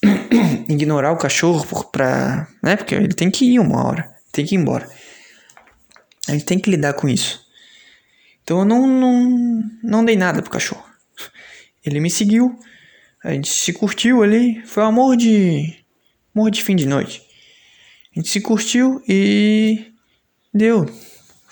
[0.70, 2.48] ignorar o cachorro pra.
[2.62, 2.76] né?
[2.76, 4.16] Porque ele tem que ir uma hora.
[4.32, 4.88] Tem que ir embora.
[6.28, 7.46] A gente tem que lidar com isso.
[8.44, 10.84] Então eu não, não, não dei nada pro cachorro.
[11.84, 12.58] Ele me seguiu.
[13.24, 14.62] A gente se curtiu ali.
[14.66, 15.76] Foi um amor de.
[16.36, 17.22] amor de fim de noite.
[18.12, 19.92] A gente se curtiu e.
[20.54, 20.86] deu.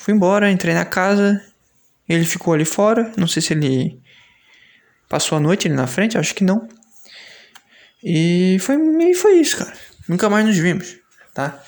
[0.05, 1.43] Fui embora, entrei na casa.
[2.07, 3.11] Ele ficou ali fora.
[3.17, 3.99] Não sei se ele
[5.09, 6.67] passou a noite ali na frente, acho que não.
[8.03, 9.73] E foi, e foi isso, cara.
[10.07, 10.95] Nunca mais nos vimos,
[11.33, 11.59] tá?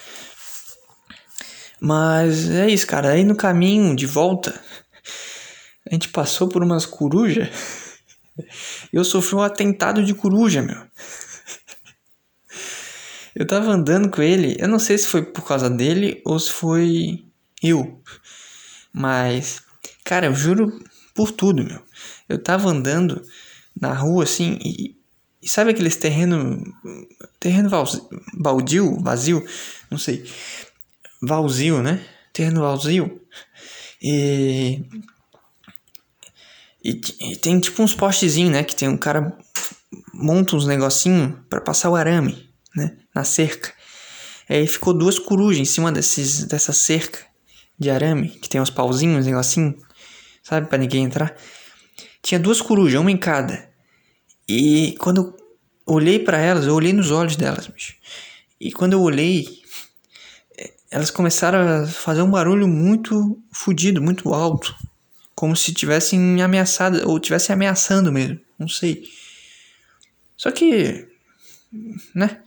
[1.81, 3.09] Mas é isso, cara.
[3.09, 4.61] Aí no caminho de volta,
[5.89, 7.49] a gente passou por umas corujas.
[8.93, 10.85] Eu sofri um atentado de coruja, meu.
[13.33, 16.51] Eu tava andando com ele, eu não sei se foi por causa dele ou se
[16.51, 17.26] foi
[17.61, 18.01] eu.
[18.93, 19.61] Mas,
[20.03, 20.81] cara, eu juro
[21.13, 21.81] por tudo, meu.
[22.27, 23.21] Eu tava andando
[23.79, 24.95] na rua assim e,
[25.41, 26.63] e sabe aqueles terreno
[27.39, 27.69] terreno
[28.33, 29.45] baldio, vazio,
[29.89, 30.25] não sei.
[31.21, 32.05] Vazio, né?
[32.33, 33.21] Terreno vazio.
[34.01, 34.83] E
[36.83, 38.63] e, e, tem tipo uns postezinhos, né?
[38.63, 39.37] Que tem um cara
[40.13, 42.97] monta uns negocinho para passar o arame, né?
[43.13, 43.73] Na cerca.
[44.47, 47.26] Aí ficou duas corujas em cima desses, dessa cerca
[47.77, 49.77] de arame, que tem uns pauzinhos, um negocinho,
[50.43, 50.67] sabe?
[50.67, 51.35] para ninguém entrar.
[52.21, 53.69] Tinha duas corujas, uma em cada.
[54.47, 55.37] E quando eu
[55.85, 57.95] olhei para elas, eu olhei nos olhos delas, bicho.
[58.59, 59.47] E quando eu olhei,
[60.89, 64.75] elas começaram a fazer um barulho muito fodido, muito alto
[65.37, 69.03] como se tivessem ameaçado, ou tivessem ameaçando mesmo, não sei.
[70.35, 71.07] Só que,
[72.15, 72.41] né,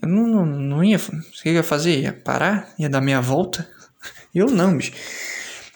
[0.00, 1.98] eu não, não, não ia, o que eu ia fazer?
[1.98, 2.72] Ia parar?
[2.78, 3.68] Ia dar meia volta?
[4.34, 4.92] Eu não, bicho.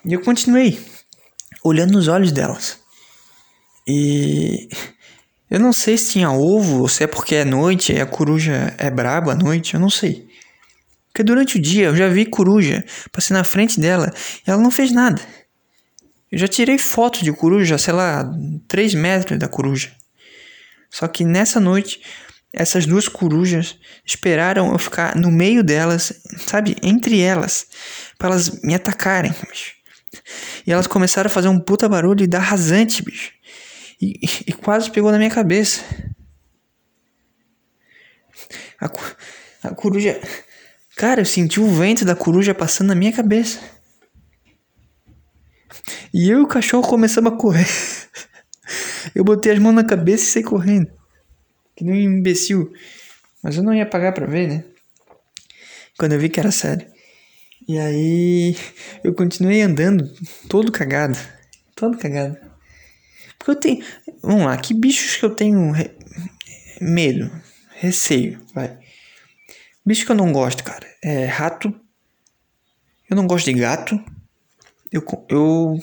[0.05, 0.79] E eu continuei,
[1.63, 2.79] olhando nos olhos delas.
[3.87, 4.69] E
[5.51, 8.75] eu não sei se tinha ovo, ou se é porque é noite e a coruja
[8.77, 10.29] é braba à noite, eu não sei.
[11.09, 14.13] Porque durante o dia eu já vi coruja, passei na frente dela
[14.47, 15.21] e ela não fez nada.
[16.31, 18.31] Eu já tirei foto de coruja, sei lá,
[18.69, 19.91] 3 metros da coruja.
[20.91, 22.03] Só que nessa noite,
[22.53, 27.67] essas duas corujas esperaram eu ficar no meio delas, sabe, entre elas,
[28.19, 29.79] para elas me atacarem, bicho.
[30.67, 33.33] E elas começaram a fazer um puta barulho e dar rasante, bicho.
[34.01, 35.83] E, e quase pegou na minha cabeça.
[38.81, 38.91] A,
[39.69, 40.21] a coruja.
[40.97, 43.61] Cara, eu senti o vento da coruja passando na minha cabeça.
[46.13, 47.67] E eu e o cachorro começamos a correr.
[49.15, 50.91] eu botei as mãos na cabeça e saí correndo.
[51.77, 52.73] Que nem um imbecil.
[53.43, 54.65] Mas eu não ia pagar pra ver, né?
[55.97, 56.98] Quando eu vi que era sério.
[57.69, 58.57] E aí
[59.05, 60.11] eu continuei andando,
[60.49, 61.19] todo cagado.
[61.77, 62.39] Todo cagado.
[63.39, 63.85] Porque eu tenho.
[64.23, 65.91] Vamos lá, que bichos que eu tenho re...
[66.81, 67.31] medo,
[67.75, 68.79] receio, vai.
[69.85, 70.87] Bicho que eu não gosto, cara.
[71.05, 71.73] É rato.
[73.09, 74.03] Eu não gosto de gato.
[74.91, 75.79] Eu, eu.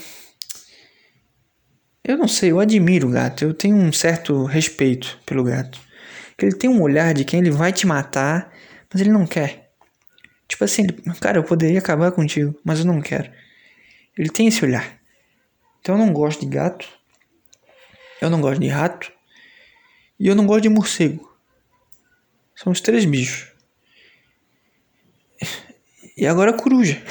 [2.03, 3.45] Eu não sei, eu admiro o gato.
[3.45, 5.79] Eu tenho um certo respeito pelo gato.
[6.37, 8.51] Ele tem um olhar de quem ele vai te matar,
[8.91, 9.64] mas ele não quer.
[10.47, 10.85] Tipo assim,
[11.19, 13.31] cara, eu poderia acabar contigo, mas eu não quero.
[14.17, 14.99] Ele tem esse olhar.
[15.79, 16.87] Então eu não gosto de gato.
[18.21, 19.11] Eu não gosto de rato.
[20.19, 21.35] E eu não gosto de morcego.
[22.55, 23.51] São os três bichos.
[26.17, 27.03] E agora coruja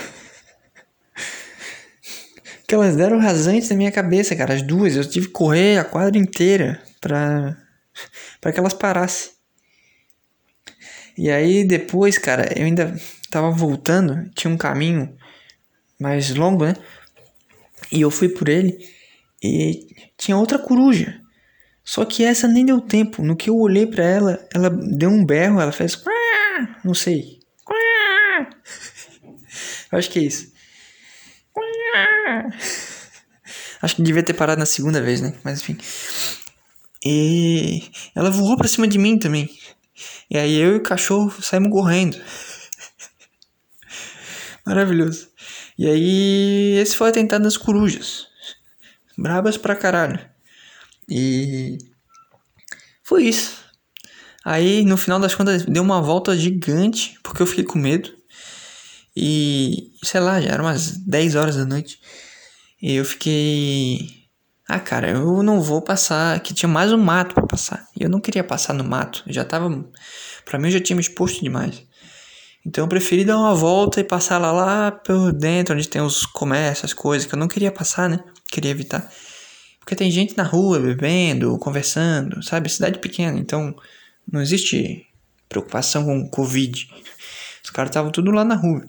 [2.67, 4.55] que elas deram rasante na minha cabeça, cara.
[4.55, 4.97] As duas.
[4.97, 7.57] Eu tive que correr a quadra inteira pra,
[8.41, 9.33] pra que elas parassem.
[11.17, 12.99] E aí depois, cara, eu ainda
[13.35, 14.31] tava voltando.
[14.33, 15.17] Tinha um caminho
[15.99, 16.75] mais longo, né?
[17.91, 18.79] E eu fui por ele.
[19.43, 21.21] E tinha outra coruja.
[21.85, 23.23] Só que essa nem deu tempo.
[23.23, 26.01] No que eu olhei para ela, ela deu um berro, ela fez.
[26.85, 27.41] Não sei.
[29.93, 30.53] Eu acho que é isso.
[33.81, 35.35] Acho que devia ter parado na segunda vez, né?
[35.45, 35.77] Mas enfim.
[37.05, 37.83] E
[38.15, 39.49] ela voou pra cima de mim também.
[40.29, 42.19] E aí eu e o cachorro saímos correndo.
[44.67, 45.29] Maravilhoso.
[45.79, 48.27] E aí esse foi o atentado das corujas.
[49.17, 50.19] Brabas pra caralho.
[51.09, 51.79] E
[53.03, 53.63] foi isso.
[54.45, 58.11] Aí no final das contas deu uma volta gigante, porque eu fiquei com medo.
[59.17, 62.01] E sei lá, já eram umas 10 horas da noite.
[62.83, 64.09] E eu fiquei
[64.69, 66.41] Ah, cara, eu não vou passar.
[66.41, 67.89] Que tinha mais um mato para passar.
[67.99, 69.23] E eu não queria passar no mato.
[69.27, 69.69] Eu já tava.
[70.45, 71.83] Pra mim eu já tinha me exposto demais.
[72.67, 76.25] Então eu preferi dar uma volta e passar lá, lá por dentro, onde tem os
[76.25, 78.25] comércios, as coisas, que eu não queria passar, né?
[78.51, 79.11] Queria evitar.
[79.79, 82.71] Porque tem gente na rua bebendo, conversando, sabe?
[82.71, 83.77] Cidade pequena, então
[84.31, 85.07] não existe
[85.47, 86.89] preocupação com Covid.
[87.63, 88.83] Os caras estavam tudo lá na rua.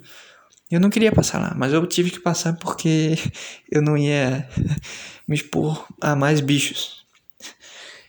[0.71, 3.17] Eu não queria passar lá, mas eu tive que passar porque
[3.69, 4.47] eu não ia
[5.27, 7.05] me expor a mais bichos.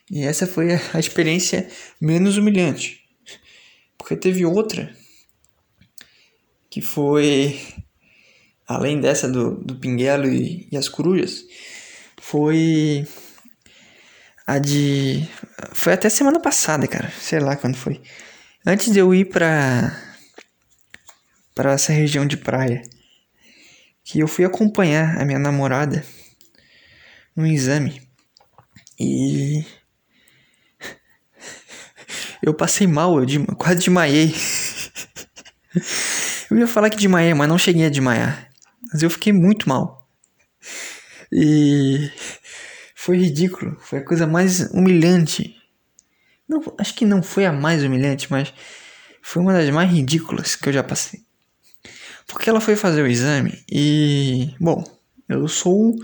[0.09, 1.69] E essa foi a experiência
[2.01, 3.05] menos humilhante.
[3.99, 4.95] Porque teve outra
[6.77, 7.59] que foi
[8.69, 11.43] além dessa do, do pinguelo e, e as corujas,
[12.21, 13.09] foi
[14.47, 15.27] a de.
[15.73, 17.11] Foi até semana passada, cara.
[17.19, 18.03] Sei lá quando foi.
[18.67, 19.99] Antes de eu ir pra.
[21.55, 22.83] pra essa região de praia.
[24.05, 26.05] Que eu fui acompanhar a minha namorada
[27.35, 28.03] no exame.
[29.01, 29.65] E.
[32.43, 34.35] Eu passei mal, eu de, quase desmaiei.
[36.51, 38.49] Eu ia falar que desmaiei, mas não cheguei a desmaiar.
[38.93, 40.09] Mas eu fiquei muito mal.
[41.33, 42.11] E
[42.95, 43.77] foi ridículo.
[43.81, 45.57] Foi a coisa mais humilhante.
[46.49, 48.53] Não, acho que não foi a mais humilhante, mas
[49.21, 51.21] foi uma das mais ridículas que eu já passei.
[52.27, 54.55] Porque ela foi fazer o exame e.
[54.61, 54.85] Bom,
[55.29, 55.97] eu sou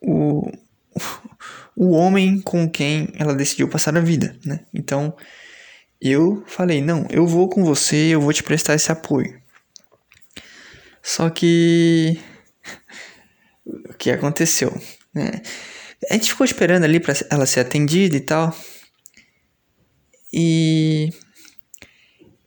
[0.00, 0.50] o,
[1.76, 4.60] o homem com quem ela decidiu passar a vida, né?
[4.72, 5.16] Então
[6.00, 9.40] eu falei: não, eu vou com você, eu vou te prestar esse apoio.
[11.02, 12.20] Só que.
[13.64, 14.76] o que aconteceu?
[15.14, 15.40] Né?
[16.10, 18.56] A gente ficou esperando ali para ela ser atendida e tal.
[20.32, 21.10] E.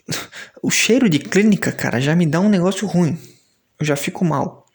[0.62, 3.18] O cheiro de clínica, cara, já me dá um negócio ruim.
[3.80, 4.66] Eu já fico mal.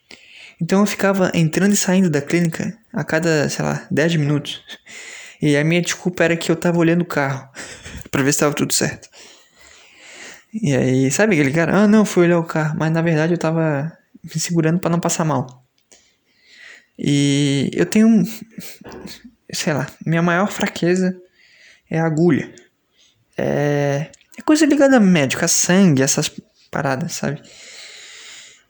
[0.58, 4.62] Então eu ficava entrando e saindo da clínica a cada, sei lá, 10 minutos.
[5.42, 7.46] E a minha desculpa era que eu tava olhando o carro
[8.14, 9.08] para ver se tava tudo certo.
[10.52, 11.78] E aí, sabe aquele cara?
[11.78, 13.92] Ah, não, fui olhar o carro, mas na verdade eu tava
[14.22, 15.66] me segurando para não passar mal.
[16.96, 18.22] E eu tenho,
[19.52, 21.20] sei lá, minha maior fraqueza
[21.90, 22.54] é a agulha.
[23.36, 26.30] É, é coisa ligada a médico, a sangue, essas
[26.70, 27.42] paradas, sabe?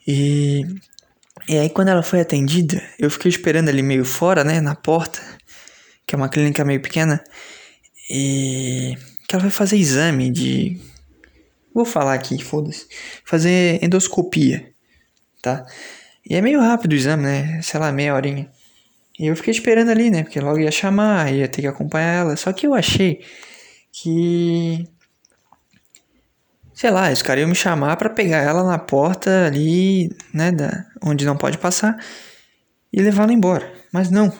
[0.07, 0.63] E,
[1.47, 5.21] e aí quando ela foi atendida, eu fiquei esperando ali meio fora, né, na porta,
[6.07, 7.23] que é uma clínica meio pequena,
[8.09, 8.97] e
[9.29, 10.81] que ela vai fazer exame de
[11.75, 12.87] Vou falar aqui, foda-se.
[13.25, 14.73] Fazer endoscopia,
[15.43, 15.67] tá?
[16.25, 17.61] E é meio rápido o exame, né?
[17.63, 18.49] Sei lá, meia horinha.
[19.19, 20.23] E eu fiquei esperando ali, né?
[20.23, 22.37] Porque logo ia chamar, ia ter que acompanhar ela.
[22.37, 23.25] Só que eu achei
[23.91, 24.89] que.
[26.73, 30.53] Sei lá, os caras iam me chamar para pegar ela na porta ali, né?
[30.53, 31.99] Da, onde não pode passar.
[32.93, 33.73] E levar ela embora.
[33.93, 34.33] Mas não.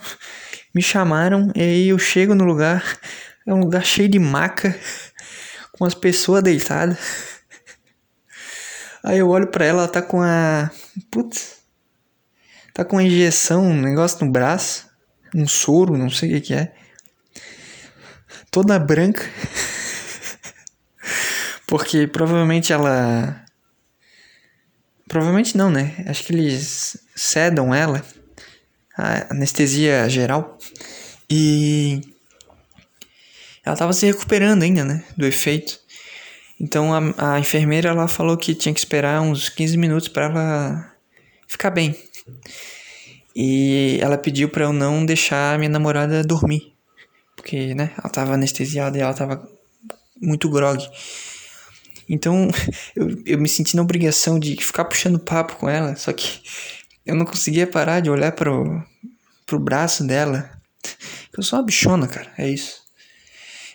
[0.73, 2.99] Me chamaram e aí eu chego no lugar.
[3.47, 4.79] É um lugar cheio de maca
[5.73, 6.99] com as pessoas deitadas.
[9.03, 10.71] Aí eu olho pra ela, ela tá com a.
[11.11, 11.63] Putz.
[12.73, 14.89] Tá com uma injeção, um negócio no braço.
[15.35, 16.75] Um soro, não sei o que, que é.
[18.51, 19.23] Toda branca.
[21.69, 23.45] Porque provavelmente ela.
[25.07, 25.95] Provavelmente não, né?
[26.07, 28.03] Acho que eles cedam ela.
[28.97, 30.57] A anestesia geral.
[31.29, 32.14] E
[33.65, 35.81] ela estava se recuperando ainda, né, do efeito.
[36.61, 40.93] Então a, a enfermeira ela falou que tinha que esperar uns 15 minutos para ela
[41.49, 41.97] ficar bem.
[43.35, 46.73] E ela pediu para eu não deixar minha namorada dormir,
[47.35, 49.49] porque, né, ela estava anestesiada e ela estava
[50.21, 50.89] muito grog.
[52.09, 52.49] Então
[52.95, 56.43] eu, eu me senti na obrigação de ficar puxando papo com ela, só que
[57.05, 58.83] eu não conseguia parar de olhar pro,
[59.47, 60.51] pro braço dela.
[61.37, 62.84] Eu sou uma bichona, cara, é isso.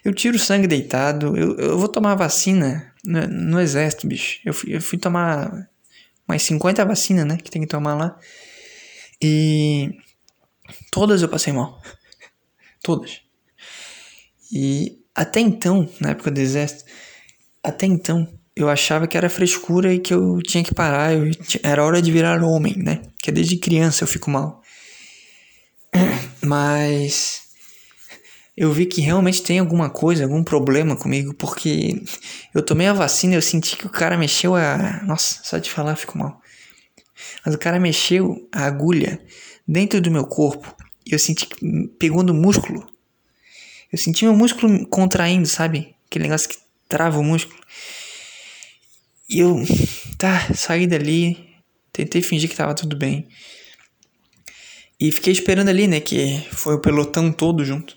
[0.10, 1.38] Eu tiro sangue deitado.
[1.38, 4.40] Eu, eu vou tomar vacina no, no exército, bicho.
[4.44, 5.70] Eu fui, eu fui tomar
[6.28, 7.38] mais 50 vacinas, né?
[7.38, 8.20] Que tem que tomar lá.
[9.22, 9.92] E
[10.92, 11.80] todas eu passei mal.
[12.82, 13.22] Todas.
[14.52, 16.86] E até então, na época do exército,
[17.62, 21.30] até então eu achava que era frescura e que eu tinha que parar, eu,
[21.62, 23.04] era hora de virar homem, né?
[23.22, 24.64] Que desde criança eu fico mal.
[26.44, 27.49] Mas
[28.60, 32.04] eu vi que realmente tem alguma coisa, algum problema comigo, porque
[32.54, 35.02] eu tomei a vacina e eu senti que o cara mexeu a.
[35.06, 36.42] Nossa, só de falar fico mal.
[37.46, 39.18] Mas o cara mexeu a agulha
[39.66, 42.86] dentro do meu corpo e eu senti que pegou no músculo.
[43.94, 45.96] Eu senti meu músculo contraindo, sabe?
[46.08, 46.58] Aquele negócio que
[46.90, 47.62] trava o músculo.
[49.30, 49.56] E eu,
[50.18, 51.48] tá, saí dali,
[51.94, 53.26] tentei fingir que tava tudo bem.
[55.00, 56.02] E fiquei esperando ali, né?
[56.02, 57.96] Que foi o pelotão todo junto.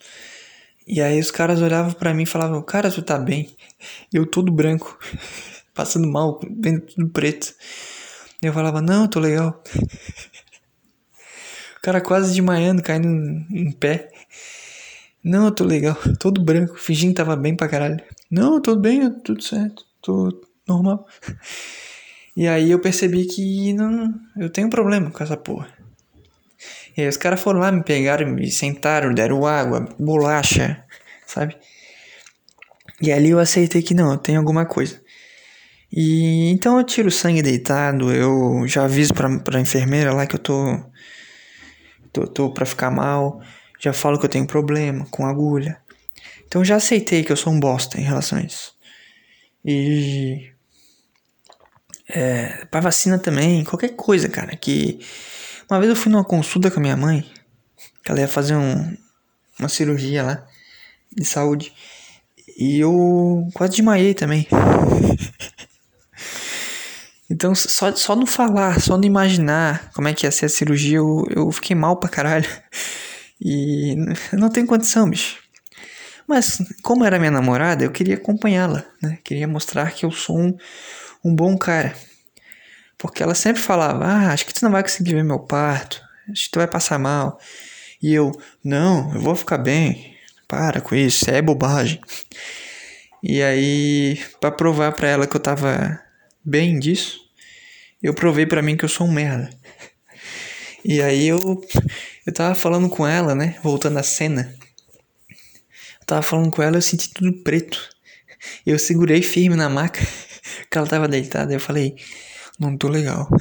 [0.86, 3.50] E aí os caras olhavam para mim e falavam, cara, tu tá bem?
[4.12, 4.98] Eu todo branco,
[5.74, 7.54] passando mal, vendo tudo preto.
[8.42, 9.62] Eu falava, não, eu tô legal.
[11.78, 14.10] o cara quase desmaiando, caindo em pé.
[15.22, 18.02] Não, eu tô legal, todo branco, fingindo que tava bem pra caralho.
[18.30, 20.30] Não, tudo bem, tudo certo, tô
[20.66, 21.06] normal.
[22.36, 25.81] E aí eu percebi que não, eu tenho um problema com essa porra.
[26.96, 30.84] E aí os caras foram lá, me pegaram, me sentaram, deram água, bolacha,
[31.26, 31.56] sabe?
[33.00, 35.00] E ali eu aceitei que não, eu tenho alguma coisa.
[35.90, 40.40] E então eu tiro sangue deitado, eu já aviso pra, pra enfermeira lá que eu
[40.40, 40.80] tô,
[42.12, 43.40] tô, tô pra ficar mal,
[43.78, 45.78] já falo que eu tenho problema com agulha.
[46.46, 48.74] Então já aceitei que eu sou um bosta em relação a isso.
[49.64, 50.52] E
[52.08, 54.54] é, pra vacina também, qualquer coisa, cara.
[54.56, 55.00] Que
[55.72, 57.26] uma vez eu fui numa consulta com a minha mãe,
[58.04, 58.94] que ela ia fazer um,
[59.58, 60.46] uma cirurgia lá
[61.10, 61.72] de saúde.
[62.58, 64.46] E eu quase desmaiei também.
[67.30, 70.98] então, só, só no falar, só no imaginar como é que ia ser a cirurgia,
[70.98, 72.48] eu, eu fiquei mal pra caralho.
[73.44, 73.96] E
[74.34, 75.40] não tenho condição, bicho.
[76.28, 79.18] Mas, como era minha namorada, eu queria acompanhá-la, né?
[79.24, 80.56] Queria mostrar que eu sou um,
[81.24, 81.92] um bom cara.
[83.02, 86.00] Porque ela sempre falava: Ah, acho que tu não vai conseguir ver meu parto,
[86.30, 87.36] acho que tu vai passar mal.
[88.00, 88.30] E eu:
[88.64, 92.00] Não, eu vou ficar bem, para com isso, é bobagem.
[93.20, 96.00] E aí, para provar para ela que eu tava
[96.44, 97.18] bem disso,
[98.00, 99.50] eu provei para mim que eu sou um merda.
[100.84, 101.38] E aí eu
[102.24, 104.54] eu tava falando com ela, né, voltando à cena.
[106.00, 107.88] Eu tava falando com ela, eu senti tudo preto.
[108.64, 110.00] Eu segurei firme na maca
[110.70, 111.52] que ela tava deitada.
[111.52, 111.96] Eu falei,
[112.58, 113.28] não tô legal.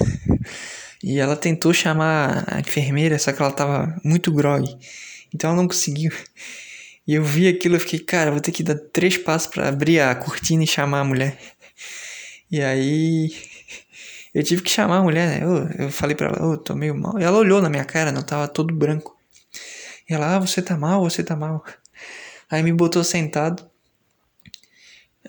[1.03, 4.63] E ela tentou chamar a enfermeira, só que ela tava muito grog.
[5.33, 6.11] Então ela não conseguiu.
[7.07, 9.99] E eu vi aquilo, eu fiquei, cara, vou ter que dar três passos para abrir
[9.99, 11.35] a cortina e chamar a mulher.
[12.49, 13.33] E aí
[14.33, 15.43] eu tive que chamar a mulher, né?
[15.43, 17.19] Eu, eu falei pra ela, eu tô meio mal.
[17.19, 19.17] E ela olhou na minha cara, não tava todo branco.
[20.09, 21.65] E ela, ah, você tá mal, você tá mal.
[22.49, 23.69] Aí me botou sentado.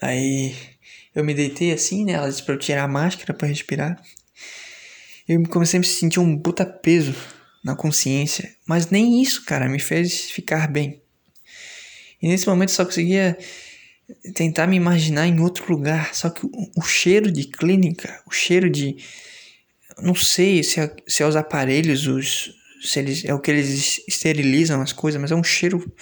[0.01, 0.55] Aí
[1.15, 2.13] eu me deitei assim, né?
[2.13, 4.03] Ela disse pra eu tirar a máscara para respirar.
[5.29, 7.15] Eu comecei a me sentir um puta peso
[7.63, 8.55] na consciência.
[8.67, 11.01] Mas nem isso, cara, me fez ficar bem.
[12.21, 13.37] E nesse momento eu só conseguia
[14.35, 16.15] tentar me imaginar em outro lugar.
[16.15, 18.97] Só que o, cheiro de clínica, o cheiro de.
[19.99, 24.01] Não sei se é, se é os aparelhos, os, se eles, é o que eles
[24.09, 25.93] esterilizam as coisas, mas é um cheiro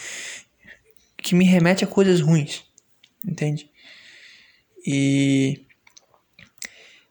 [1.17, 2.65] que me remete a coisas ruins.
[3.27, 3.69] Entende?
[4.87, 5.67] E.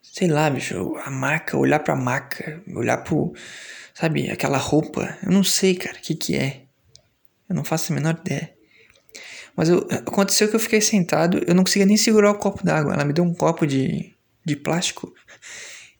[0.02, 3.34] Sei lá, bicho, a maca, olhar pra maca, olhar pro.
[3.94, 5.18] Sabe, aquela roupa.
[5.24, 6.64] Eu não sei, cara, o que que é.
[7.50, 8.54] Eu não faço a menor ideia.
[9.56, 12.94] Mas eu, aconteceu que eu fiquei sentado, eu não conseguia nem segurar o copo d'água.
[12.94, 14.14] Ela me deu um copo de,
[14.46, 15.14] de plástico.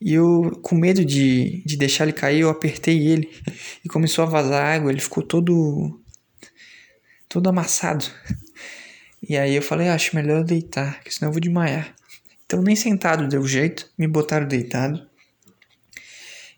[0.00, 3.30] E eu, com medo de, de deixar ele cair, eu apertei ele.
[3.84, 6.00] E começou a vazar água, ele ficou todo.
[7.28, 8.06] todo amassado.
[9.22, 11.94] E aí eu falei, ah, acho melhor deitar, porque senão eu vou desmaiar.
[12.46, 15.08] Então nem sentado deu jeito, me botaram deitado.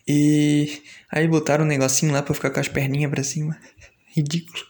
[0.06, 3.58] E aí botaram um negocinho lá pra eu ficar com as perninhas pra cima.
[4.14, 4.64] Ridículo.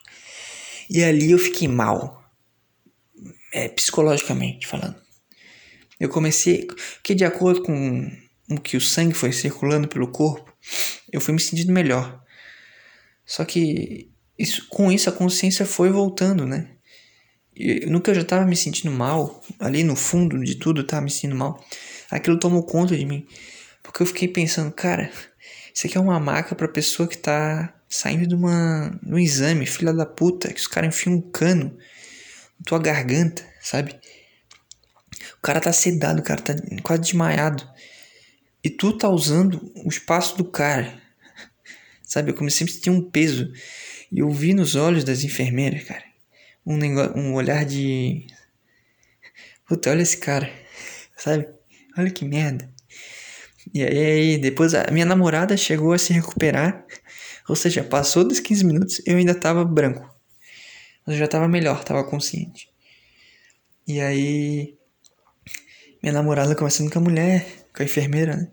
[0.90, 2.22] E ali eu fiquei mal.
[3.52, 4.96] É, psicologicamente falando.
[6.00, 6.66] Eu comecei.
[7.02, 8.10] Que de acordo com
[8.50, 10.52] o que o sangue foi circulando pelo corpo,
[11.12, 12.22] eu fui me sentindo melhor.
[13.24, 16.76] Só que isso, com isso a consciência foi voltando, né?
[17.86, 21.10] No que eu já tava me sentindo mal, ali no fundo de tudo tava me
[21.10, 21.62] sentindo mal,
[22.10, 23.26] aquilo tomou conta de mim.
[23.82, 25.10] Porque eu fiquei pensando, cara,
[25.74, 29.66] isso aqui é uma maca pra pessoa que tá saindo de, uma, de um exame,
[29.66, 31.76] filha da puta, que os caras enfiam um cano
[32.58, 34.00] na tua garganta, sabe?
[35.38, 37.68] O cara tá sedado, o cara tá quase desmaiado.
[38.64, 41.02] E tu tá usando o espaço do cara.
[42.02, 42.30] Sabe?
[42.30, 43.52] Eu comecei a sentir um peso.
[44.10, 46.11] E eu vi nos olhos das enfermeiras, cara
[46.64, 46.78] um,
[47.16, 48.26] um olhar de.
[49.66, 50.50] Puta, olha esse cara,
[51.16, 51.48] sabe?
[51.96, 52.70] Olha que merda.
[53.72, 56.84] E aí, depois a minha namorada chegou a se recuperar,
[57.48, 60.10] ou seja, passou dos 15 minutos, eu ainda tava branco.
[61.06, 62.68] Mas eu já tava melhor, tava consciente.
[63.86, 64.74] E aí,
[66.02, 68.48] minha namorada conversando com a mulher, com a enfermeira, né?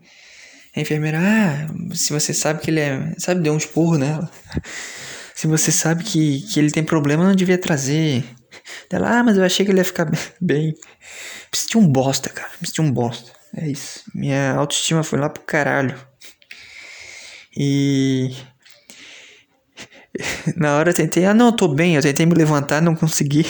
[0.75, 3.15] A enfermeira, ah, se você sabe que ele é.
[3.17, 4.31] Sabe, deu um esporro nela.
[5.39, 8.25] Se você sabe que, que ele tem problema, não devia trazer.
[8.91, 10.05] Ela, ah, mas eu achei que ele ia ficar
[10.41, 10.75] bem.
[11.49, 12.49] Precisa de um bosta, cara.
[12.57, 13.31] Precisa de um bosta.
[13.55, 14.03] É isso.
[14.13, 15.97] Minha autoestima foi lá pro caralho.
[17.55, 18.35] E.
[20.57, 23.45] Na hora eu tentei, ah não, eu tô bem, eu tentei me levantar, não consegui.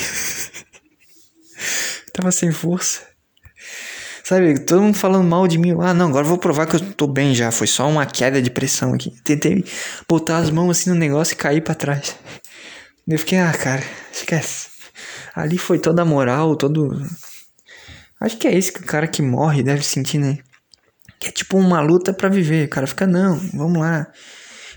[2.14, 3.09] Tava sem força.
[4.30, 5.76] Sabe, todo mundo falando mal de mim.
[5.82, 7.50] Ah, não, agora vou provar que eu tô bem já.
[7.52, 9.10] Foi só uma queda de pressão aqui.
[9.24, 9.66] Tentei
[10.08, 12.16] botar as mãos assim no negócio e cair para trás.
[13.08, 13.82] Eu fiquei, ah, cara,
[14.14, 14.68] esquece.
[15.34, 16.96] Ali foi toda a moral, todo.
[18.22, 20.38] Acho que é isso que o cara que morre deve sentir, né?
[21.20, 22.68] Que é tipo uma luta para viver.
[22.68, 24.12] O cara fica, não, vamos lá,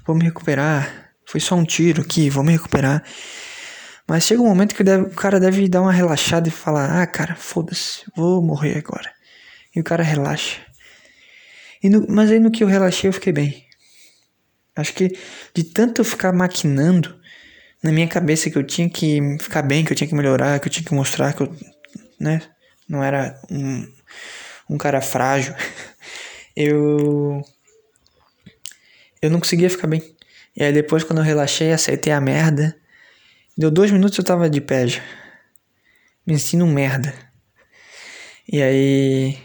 [0.07, 1.11] vou me recuperar.
[1.27, 3.05] Foi só um tiro aqui, vou me recuperar.
[4.09, 7.35] Mas chega um momento que o cara deve dar uma relaxada e falar: Ah, cara,
[7.35, 9.13] foda-se, vou morrer agora.
[9.75, 10.61] E o cara relaxa.
[11.83, 13.67] No, mas aí no que eu relaxei eu fiquei bem.
[14.77, 15.17] Acho que
[15.55, 17.21] de tanto eu ficar maquinando
[17.83, 20.69] na minha cabeça que eu tinha que ficar bem, que eu tinha que melhorar, que
[20.69, 21.57] eu tinha que mostrar que eu,
[22.19, 22.41] né,
[22.89, 23.87] não era um,
[24.71, 25.55] um cara frágil.
[26.55, 27.43] Eu
[29.23, 30.03] eu não conseguia ficar bem.
[30.55, 32.77] E aí depois quando eu relaxei, aceitei a merda,
[33.57, 35.03] deu dois minutos eu tava de pé já.
[36.27, 37.32] Me ensino merda.
[38.53, 39.39] E aí,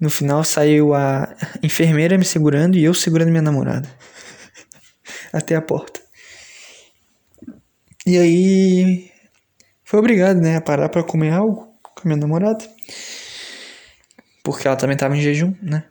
[0.00, 3.86] no final saiu a enfermeira me segurando e eu segurando minha namorada.
[5.30, 6.00] Até a porta.
[8.06, 9.10] E aí,
[9.84, 12.66] foi obrigado, né, a parar pra comer algo com a minha namorada.
[14.42, 15.84] Porque ela também tava em jejum, né?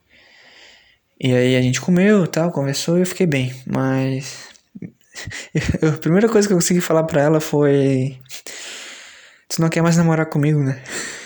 [1.19, 3.53] E aí a gente comeu tal, conversou e eu fiquei bem.
[3.67, 4.49] Mas.
[5.95, 8.17] a primeira coisa que eu consegui falar pra ela foi.
[9.47, 10.81] Tu não quer mais namorar comigo, né?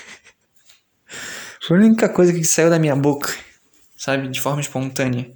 [1.72, 3.34] Foi a única coisa que saiu da minha boca,
[3.96, 4.28] sabe?
[4.28, 5.32] De forma espontânea.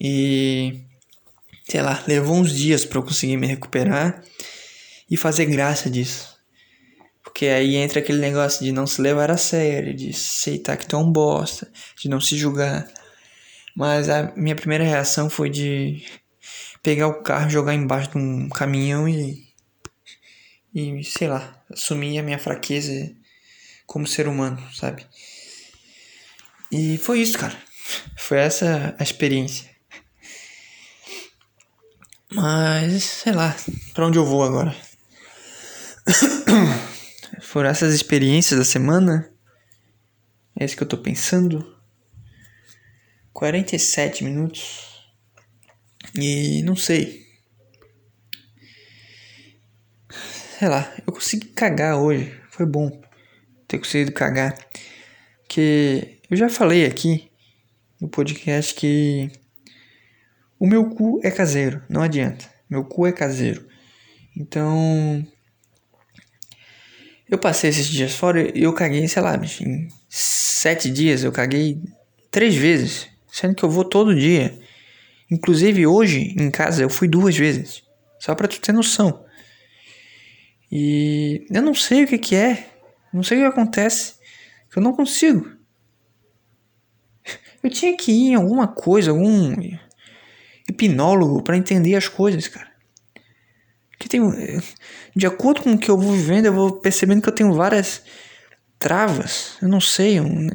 [0.00, 0.80] E.
[1.68, 4.24] Sei lá, levou uns dias para eu conseguir me recuperar
[5.08, 6.36] e fazer graça disso.
[7.22, 10.96] Porque aí entra aquele negócio de não se levar a sério, de aceitar que tu
[10.96, 12.92] é um bosta, de não se julgar.
[13.76, 16.04] Mas a minha primeira reação foi de
[16.82, 19.48] pegar o carro, jogar embaixo de um caminhão e.
[20.74, 23.14] E sei lá, assumir a minha fraqueza
[23.90, 25.04] como ser humano, sabe?
[26.72, 27.56] E foi isso, cara.
[28.16, 29.68] Foi essa a experiência.
[32.32, 33.56] Mas, sei lá,
[33.92, 34.74] para onde eu vou agora?
[37.42, 39.32] Foram essas experiências da semana?
[40.54, 41.76] É isso que eu tô pensando.
[43.32, 45.10] 47 minutos.
[46.14, 47.26] E não sei.
[50.58, 52.38] Sei lá, eu consegui cagar hoje.
[52.50, 53.00] Foi bom
[53.66, 54.56] ter conseguido cagar.
[55.48, 57.28] Que eu já falei aqui
[58.00, 59.28] no podcast que
[60.60, 62.48] o meu cu é caseiro, não adianta.
[62.68, 63.66] Meu cu é caseiro.
[64.36, 65.26] Então,
[67.28, 71.82] eu passei esses dias fora e eu caguei, sei lá, em sete dias eu caguei
[72.30, 74.56] três vezes, sendo que eu vou todo dia.
[75.28, 77.82] Inclusive hoje em casa eu fui duas vezes,
[78.20, 79.24] só pra tu ter noção.
[80.70, 82.68] E eu não sei o que que é,
[83.12, 84.14] não sei o que acontece.
[84.76, 85.59] Eu não consigo.
[87.62, 89.54] Eu tinha que ir em alguma coisa, algum
[90.68, 92.70] hipnólogo para entender as coisas, cara.
[93.98, 94.22] Que tem,
[95.14, 98.02] de acordo com o que eu vou vivendo, eu vou percebendo que eu tenho várias
[98.78, 99.58] travas.
[99.60, 100.48] Eu não sei, um,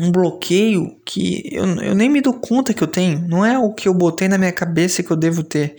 [0.00, 3.20] um bloqueio que eu, eu nem me dou conta que eu tenho.
[3.28, 5.76] Não é o que eu botei na minha cabeça que eu devo ter.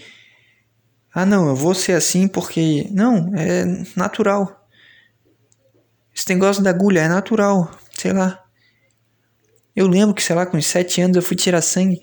[1.11, 2.87] Ah, não, eu vou ser assim porque.
[2.91, 4.67] Não, é natural.
[6.15, 8.44] Esse negócio da agulha é natural, sei lá.
[9.75, 12.01] Eu lembro que, sei lá, com uns 7 anos eu fui tirar sangue.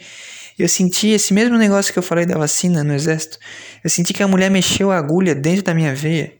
[0.58, 3.38] Eu senti esse mesmo negócio que eu falei da vacina no exército.
[3.82, 6.34] Eu senti que a mulher mexeu a agulha dentro da minha veia.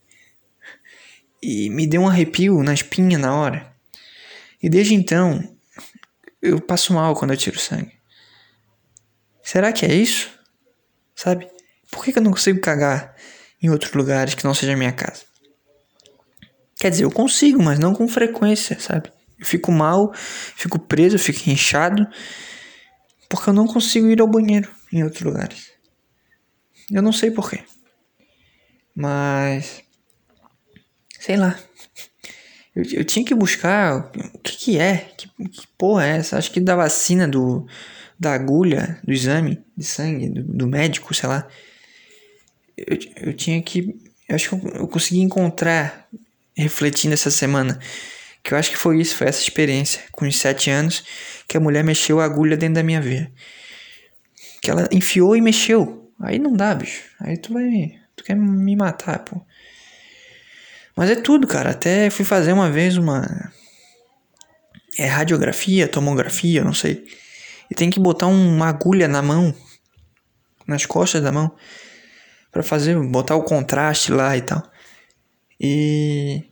[1.42, 3.72] E me deu um arrepio na espinha na hora.
[4.62, 5.42] E desde então,
[6.40, 7.92] eu passo mal quando eu tiro sangue.
[9.42, 10.30] Será que é isso?
[11.16, 11.48] Sabe?
[11.90, 13.16] Por que, que eu não consigo cagar
[13.60, 15.22] em outros lugares que não seja minha casa?
[16.76, 19.10] Quer dizer, eu consigo, mas não com frequência, sabe?
[19.42, 22.06] Eu fico mal, fico preso, fico inchado,
[23.28, 25.72] porque eu não consigo ir ao banheiro em outros lugares.
[26.88, 27.64] Eu não sei porquê.
[28.94, 29.82] Mas.
[31.18, 31.58] Sei lá.
[32.72, 36.38] Eu, eu tinha que buscar o que, que é, que, que porra é essa?
[36.38, 37.66] Acho que da vacina, do,
[38.16, 41.48] da agulha, do exame de sangue, do, do médico, sei lá.
[42.76, 43.96] Eu, eu tinha que.
[44.28, 46.08] Eu acho que eu, eu consegui encontrar
[46.56, 47.80] refletindo essa semana.
[48.42, 51.04] Que eu acho que foi isso, foi essa experiência, com os sete anos,
[51.46, 53.32] que a mulher mexeu a agulha dentro da minha veia.
[54.60, 56.10] Que ela enfiou e mexeu.
[56.20, 57.02] Aí não dá, bicho.
[57.20, 57.98] Aí tu vai.
[58.16, 59.40] Tu quer me matar, pô.
[60.96, 61.70] Mas é tudo, cara.
[61.70, 63.52] Até fui fazer uma vez uma.
[64.98, 67.04] É radiografia, tomografia, não sei.
[67.70, 69.54] E tem que botar uma agulha na mão.
[70.66, 71.56] Nas costas da mão.
[72.50, 74.62] para fazer, botar o contraste lá e tal.
[75.60, 76.51] E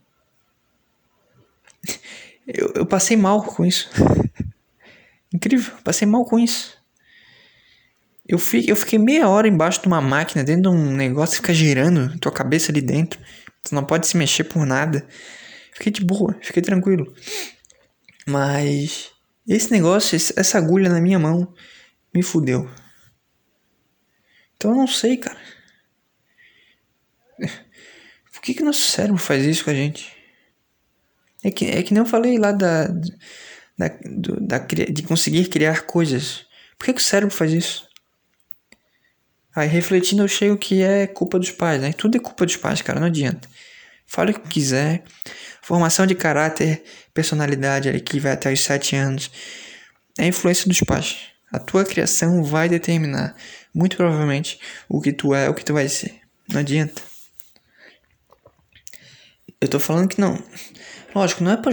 [2.47, 3.89] eu, eu passei mal com isso.
[5.33, 6.81] Incrível, passei mal com isso.
[8.27, 11.41] Eu fiquei, eu fiquei meia hora embaixo de uma máquina, dentro de um negócio que
[11.41, 13.19] fica girando, tua cabeça ali dentro.
[13.63, 15.05] Tu não pode se mexer por nada.
[15.73, 17.13] Fiquei de boa, fiquei tranquilo.
[18.27, 19.11] Mas
[19.47, 21.53] esse negócio, essa agulha na minha mão,
[22.13, 22.69] me fudeu.
[24.55, 25.39] Então eu não sei, cara.
[28.31, 30.20] Por que que nosso cérebro faz isso com a gente?
[31.43, 32.87] É que, é que nem eu falei lá da,
[33.77, 36.45] da, do, da de conseguir criar coisas.
[36.77, 37.89] Por que, que o cérebro faz isso?
[39.55, 41.91] Aí refletindo eu chego que é culpa dos pais, né?
[41.93, 43.49] Tudo é culpa dos pais, cara, não adianta.
[44.07, 45.03] Fale o que quiser.
[45.61, 46.83] Formação de caráter,
[47.13, 49.31] personalidade ali que vai até os 7 anos.
[50.17, 51.17] É influência dos pais.
[51.51, 53.35] A tua criação vai determinar,
[53.73, 56.21] muito provavelmente, o que tu é, o que tu vai ser.
[56.49, 57.01] Não adianta.
[59.59, 60.41] Eu tô falando que não.
[61.13, 61.71] Lógico, não é pra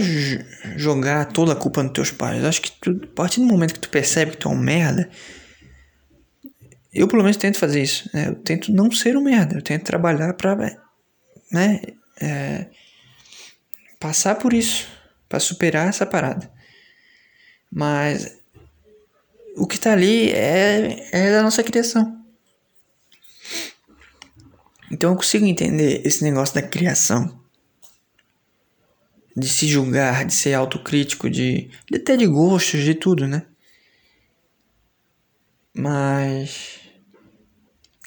[0.75, 2.43] jogar toda a culpa nos teus pais.
[2.43, 5.09] Acho que tu, a partir do momento que tu percebe que tu é um merda,
[6.93, 8.09] eu pelo menos tento fazer isso.
[8.13, 8.27] Né?
[8.27, 9.55] Eu tento não ser um merda.
[9.55, 10.55] Eu tento trabalhar pra,
[11.51, 11.81] né,
[12.21, 12.67] é,
[13.99, 14.87] passar por isso,
[15.29, 16.51] para superar essa parada.
[17.71, 18.37] Mas
[19.55, 22.17] o que tá ali é, é da nossa criação.
[24.91, 27.38] Então eu consigo entender esse negócio da criação
[29.35, 33.45] de se julgar, de ser autocrítico, de, de até de gostos, de tudo, né?
[35.73, 36.79] Mas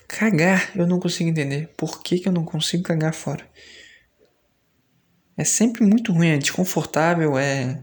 [0.07, 1.69] cagar eu não consigo entender.
[1.77, 3.49] Por que, que eu não consigo cagar fora?
[5.37, 7.83] É sempre muito ruim, é desconfortável, é.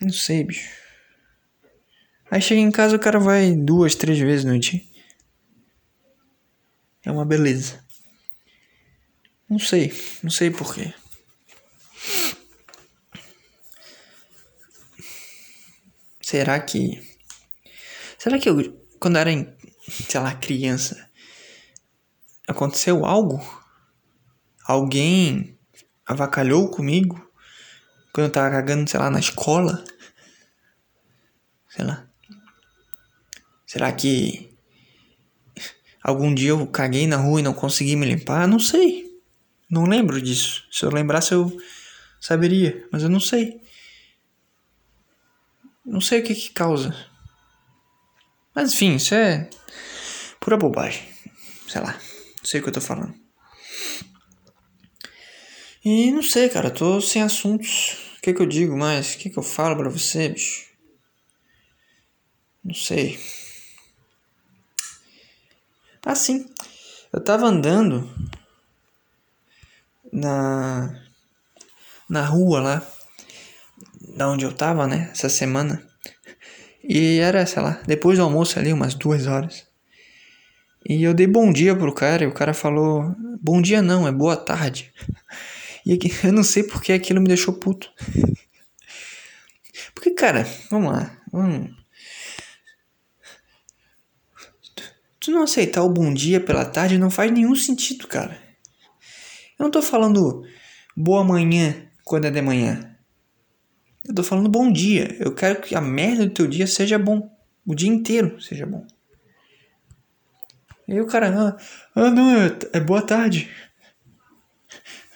[0.00, 0.68] Não sei, bicho.
[2.30, 4.82] Aí chega em casa o cara vai duas, três vezes no dia.
[7.04, 7.84] É uma beleza.
[9.48, 9.92] Não sei,
[10.22, 10.92] não sei porquê.
[16.32, 16.98] Será que.
[18.16, 18.56] Será que eu,
[18.98, 19.30] quando era,
[19.86, 21.10] sei lá, criança,
[22.48, 23.38] aconteceu algo?
[24.66, 25.58] Alguém
[26.06, 27.16] avacalhou comigo?
[28.14, 29.84] Quando eu tava cagando, sei lá, na escola?
[31.68, 32.08] Sei lá.
[33.66, 34.56] Será que
[36.02, 38.48] algum dia eu caguei na rua e não consegui me limpar?
[38.48, 39.20] Não sei.
[39.68, 40.66] Não lembro disso.
[40.72, 41.54] Se eu lembrasse, eu
[42.18, 43.61] saberia, mas eu não sei.
[45.84, 46.94] Não sei o que que causa.
[48.54, 49.48] Mas enfim, isso é
[50.38, 51.02] pura bobagem.
[51.68, 53.14] Sei lá, não sei o que eu tô falando.
[55.84, 57.96] E não sei, cara, tô sem assuntos.
[58.18, 59.14] O que que eu digo mais?
[59.14, 60.70] O que que eu falo pra você, bicho?
[62.62, 63.18] Não sei.
[66.06, 66.48] Ah, sim.
[67.12, 68.08] Eu tava andando
[70.12, 71.02] na
[72.08, 72.92] na rua lá
[74.22, 75.82] da onde eu tava, né, essa semana.
[76.84, 79.66] E era, sei lá, depois do almoço ali, umas duas horas.
[80.88, 84.12] E eu dei bom dia pro cara e o cara falou: Bom dia não, é
[84.12, 84.92] boa tarde.
[85.84, 87.90] E eu não sei porque aquilo me deixou puto.
[89.92, 91.20] Porque, cara, vamos lá.
[91.32, 91.72] Vamos.
[95.18, 98.40] Tu não aceitar o bom dia pela tarde não faz nenhum sentido, cara.
[99.58, 100.46] Eu não tô falando
[100.96, 102.91] boa manhã quando é de manhã.
[104.06, 105.16] Eu tô falando bom dia.
[105.20, 107.30] Eu quero que a merda do teu dia seja bom.
[107.66, 108.86] O dia inteiro seja bom.
[110.88, 111.56] E aí o cara, ah,
[111.94, 113.48] ah não, é, é boa tarde.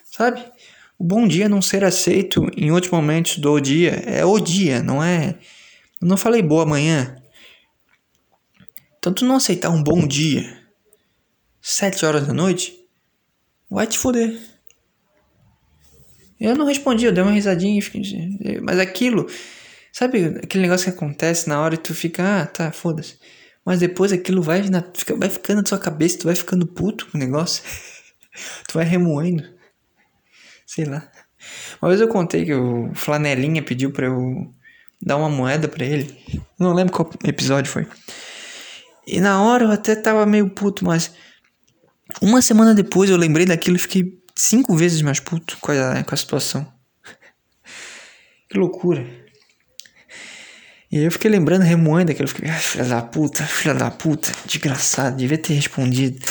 [0.05, 0.45] Sabe?
[0.99, 5.03] O bom dia não ser aceito em outros momentos do dia é o dia, não
[5.03, 5.39] é.
[6.01, 7.17] Eu não falei boa manhã.
[8.99, 10.65] Então tu não aceitar um bom dia
[11.69, 12.79] sete horas da noite,
[13.69, 14.41] vai te foder.
[16.41, 17.81] Eu não respondi, eu dei uma risadinha.
[18.63, 19.27] Mas aquilo.
[19.93, 23.19] Sabe aquele negócio que acontece na hora e tu fica, ah, tá, foda-se.
[23.65, 27.07] Mas depois aquilo vai, na, fica, vai ficando na sua cabeça, tu vai ficando puto
[27.07, 27.63] com o negócio.
[28.69, 29.43] tu vai remoendo.
[30.67, 31.11] Sei lá.
[31.81, 34.53] Uma vez eu contei que o Flanelinha pediu pra eu
[35.01, 36.17] dar uma moeda pra ele.
[36.59, 37.87] Não lembro qual episódio foi.
[39.07, 41.13] E na hora eu até tava meio puto, mas
[42.21, 46.15] uma semana depois eu lembrei daquilo e fiquei cinco vezes mais puto com a, com
[46.15, 46.71] a situação.
[48.49, 49.05] que loucura.
[50.91, 52.29] E aí eu fiquei lembrando, remoendo aquilo.
[52.29, 56.25] Fiquei, ah, filha da puta, filha da puta, desgraçado, devia ter respondido.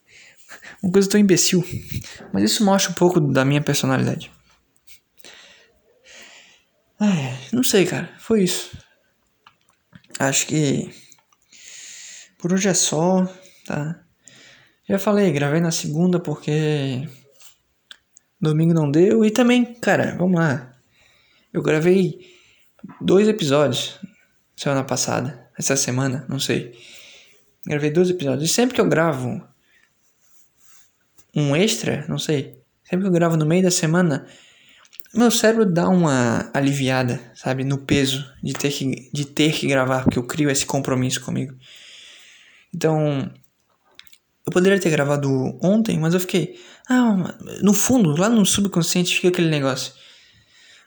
[0.82, 1.64] Uma coisa tão imbecil.
[2.32, 4.30] Mas isso mostra um pouco da minha personalidade.
[7.00, 8.12] Ai, não sei, cara.
[8.18, 8.76] Foi isso.
[10.18, 10.90] Acho que
[12.38, 13.24] por hoje é só,
[13.64, 14.00] tá?
[14.88, 17.08] Já falei, gravei na segunda porque
[18.40, 19.24] domingo não deu.
[19.24, 20.74] E também, cara, vamos lá.
[21.52, 22.20] Eu gravei
[23.00, 23.98] dois episódios
[24.56, 26.76] semana passada, essa semana, não sei.
[27.66, 28.50] Gravei dois episódios.
[28.50, 29.42] E sempre que eu gravo
[31.34, 32.58] um extra, não sei.
[32.84, 34.26] Sempre que eu gravo no meio da semana,
[35.14, 40.04] meu cérebro dá uma aliviada, sabe, no peso de ter que, de ter que gravar,
[40.04, 41.54] porque eu crio esse compromisso comigo.
[42.74, 43.30] Então,
[44.48, 49.28] eu poderia ter gravado ontem, mas eu fiquei, ah, no fundo, lá no subconsciente fica
[49.28, 49.92] aquele negócio.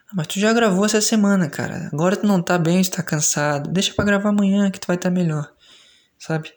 [0.08, 1.88] Ah, mas tu já gravou essa semana, cara.
[1.92, 3.70] Agora tu não tá bem, está cansado.
[3.70, 5.48] Deixa para gravar amanhã que tu vai estar tá melhor,
[6.18, 6.52] sabe?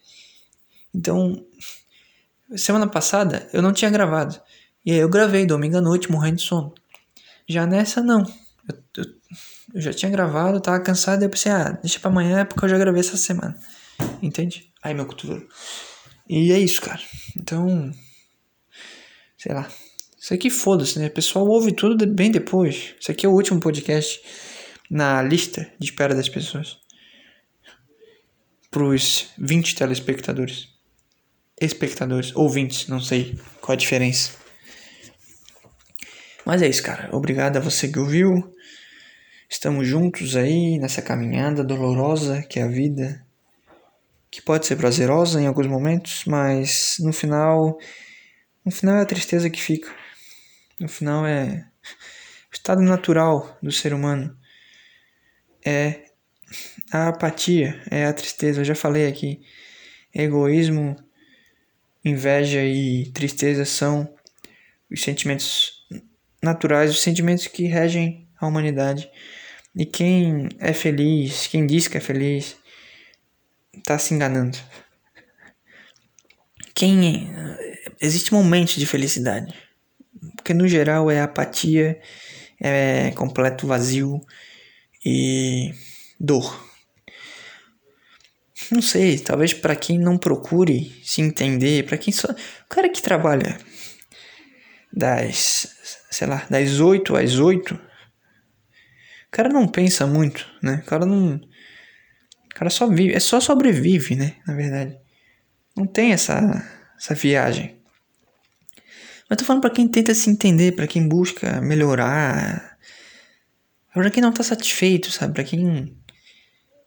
[0.93, 1.45] Então,
[2.55, 4.41] semana passada eu não tinha gravado.
[4.83, 6.73] E aí eu gravei domingo à noite, morrendo de sono.
[7.47, 8.23] Já nessa, não.
[8.67, 9.05] Eu, eu,
[9.75, 12.69] eu já tinha gravado, tava cansado, e eu pensei, ah, deixa pra amanhã porque eu
[12.69, 13.55] já gravei essa semana.
[14.23, 14.71] Entende?
[14.83, 15.47] Ai, meu cotovelo.
[16.27, 17.01] E é isso, cara.
[17.37, 17.91] Então,
[19.37, 19.69] sei lá.
[20.19, 21.07] Isso aqui foda-se, né?
[21.07, 22.95] O pessoal ouve tudo bem depois.
[22.99, 24.19] Isso aqui é o último podcast
[24.89, 26.79] na lista de espera das pessoas.
[28.71, 30.69] Pros 20 telespectadores.
[31.61, 34.31] Espectadores, ouvintes, não sei qual a diferença.
[36.45, 37.09] Mas é isso, cara.
[37.15, 38.31] Obrigado a você que ouviu.
[39.49, 43.24] Estamos juntos aí nessa caminhada dolorosa que é a vida,
[44.35, 47.79] que pode ser prazerosa em alguns momentos, mas no final,
[48.65, 49.89] no final é a tristeza que fica.
[50.77, 51.65] No final é
[52.51, 54.37] o estado natural do ser humano.
[55.65, 56.03] É
[56.91, 58.59] a apatia, é a tristeza.
[58.59, 59.39] Eu já falei aqui.
[60.13, 60.97] Egoísmo,
[62.03, 64.13] inveja e tristeza são
[64.91, 65.87] os sentimentos
[66.43, 69.09] naturais, os sentimentos que regem a humanidade.
[69.73, 72.57] E quem é feliz, quem diz que é feliz,
[73.77, 74.57] está se enganando.
[76.73, 77.33] Quem
[78.01, 79.53] existe momentos de felicidade,
[80.35, 81.99] porque no geral é apatia,
[82.59, 84.19] é completo vazio
[85.05, 85.73] e
[86.19, 86.63] dor.
[88.71, 93.01] Não sei, talvez para quem não procure se entender, para quem só o cara que
[93.01, 93.57] trabalha
[94.91, 95.75] das
[96.15, 97.79] sei lá, das 8 às 8, o
[99.29, 100.81] cara não pensa muito, né?
[100.81, 101.41] O cara não.
[102.55, 104.37] O cara só vive, é só sobrevive, né?
[104.47, 104.97] Na verdade.
[105.75, 106.65] Não tem essa,
[106.97, 107.75] essa viagem.
[109.29, 112.77] Mas tô falando pra quem tenta se entender, para quem busca melhorar.
[113.93, 115.33] Pra quem não tá satisfeito, sabe?
[115.33, 115.97] Pra quem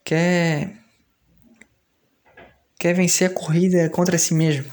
[0.03, 0.75] quer.
[2.79, 4.73] Quer vencer a corrida contra si mesmo.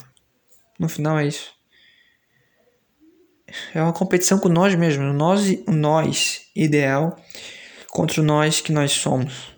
[0.79, 1.53] No final é isso.
[3.73, 7.17] É uma competição com nós mesmos, nós, o nós ideal
[7.89, 9.54] contra o nós que nós somos.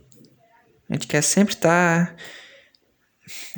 [0.89, 2.07] A gente quer sempre estar.
[2.07, 2.15] Tá...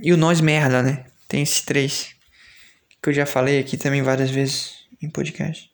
[0.01, 1.05] E o nós merda, né?
[1.27, 2.15] Tem esses três.
[3.01, 5.69] Que eu já falei aqui também várias vezes em podcast.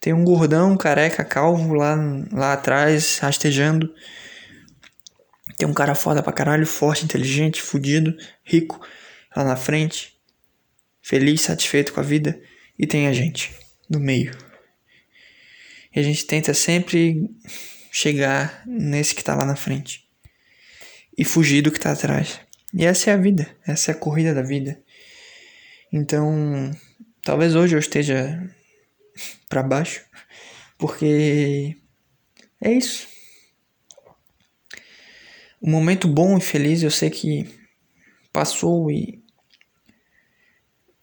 [0.00, 1.96] Tem um gordão, careca, calvo lá,
[2.32, 3.92] lá atrás, rastejando.
[5.56, 8.84] Tem um cara foda pra caralho, forte, inteligente, fudido, rico,
[9.34, 10.18] lá na frente.
[11.00, 12.40] Feliz, satisfeito com a vida
[12.78, 13.52] e tem a gente
[13.88, 14.36] no meio.
[15.94, 17.30] E a gente tenta sempre
[17.92, 20.08] chegar nesse que está lá na frente
[21.16, 22.40] e fugir do que está atrás.
[22.72, 24.82] E essa é a vida, essa é a corrida da vida.
[25.92, 26.70] Então,
[27.20, 28.42] talvez hoje eu esteja
[29.46, 30.02] para baixo,
[30.78, 31.76] porque
[32.58, 33.06] é isso.
[35.60, 37.46] O momento bom e feliz eu sei que
[38.32, 39.22] passou e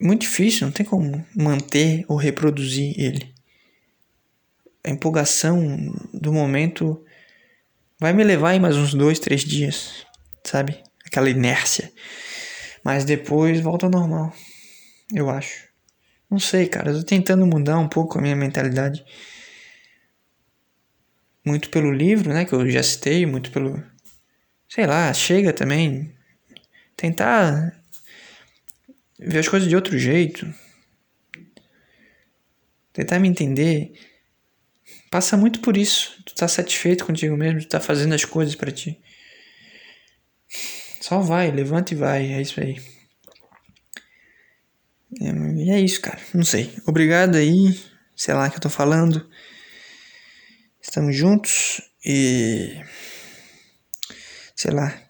[0.01, 3.38] muito difícil, não tem como manter ou reproduzir ele.
[4.83, 7.03] A empolgação do momento
[7.99, 10.05] vai me levar em mais uns dois, três dias,
[10.43, 10.81] sabe?
[11.05, 11.91] Aquela inércia.
[12.83, 14.33] Mas depois volta ao normal,
[15.13, 15.67] eu acho.
[16.29, 19.03] Não sei, cara, eu tô tentando mudar um pouco a minha mentalidade.
[21.43, 23.83] Muito pelo livro, né, que eu já citei, muito pelo.
[24.67, 26.13] Sei lá, chega também.
[26.95, 27.73] Tentar
[29.19, 30.47] ver as coisas de outro jeito,
[32.93, 33.93] tentar me entender,
[35.09, 36.21] passa muito por isso.
[36.25, 38.99] Tu tá satisfeito contigo mesmo, tu tá fazendo as coisas para ti.
[41.01, 42.79] Só vai, levanta e vai, é isso aí.
[45.21, 46.19] É, e é isso, cara.
[46.33, 46.73] Não sei.
[46.85, 47.79] Obrigado aí.
[48.15, 49.27] Sei lá que eu tô falando.
[50.81, 52.79] Estamos juntos e.
[54.55, 55.01] Sei lá.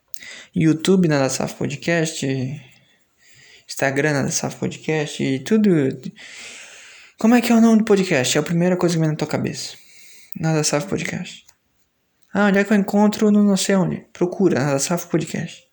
[0.56, 2.26] YouTube na da Saf Podcast.
[3.68, 5.70] Instagram da Saf Podcast e tudo.
[7.18, 8.38] Como é que é o nome do podcast?
[8.38, 9.78] É a primeira coisa que vem na tua cabeça.
[10.36, 11.46] Nada Saf Podcast.
[12.34, 13.32] Ah, onde é que eu encontro?
[13.32, 14.06] No não sei onde.
[14.14, 15.64] Procura, Nada Saf Podcast.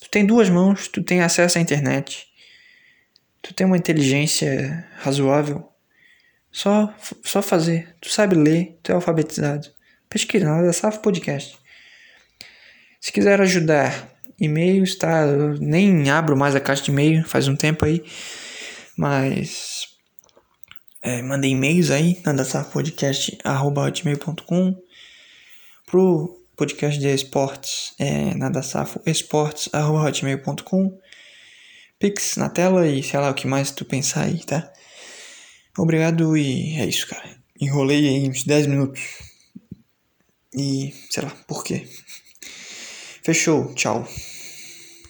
[0.00, 2.26] Tu tem duas mãos, tu tem acesso à internet.
[3.42, 5.72] tu tem uma inteligência razoável,
[6.50, 7.94] só, só fazer.
[8.00, 9.68] Tu sabe ler, tu é alfabetizado.
[10.08, 11.58] Pesquisa, nada Safo Podcast.
[12.98, 14.08] Se quiser ajudar,
[14.40, 15.26] e-mails, tá?
[15.26, 18.02] Eu nem abro mais a caixa de e-mail, faz um tempo aí.
[18.96, 19.75] Mas
[21.06, 24.82] é, mandei e-mails aí, nadasafopodcast.com
[25.86, 30.98] pro podcast de esportes, é, nadasafoesportes.com
[32.00, 34.72] Pix na tela e sei lá o que mais tu pensar aí, tá?
[35.78, 37.36] Obrigado e é isso, cara.
[37.60, 39.00] Enrolei aí uns 10 minutos.
[40.52, 41.86] E sei lá por quê.
[43.22, 44.08] Fechou, tchau.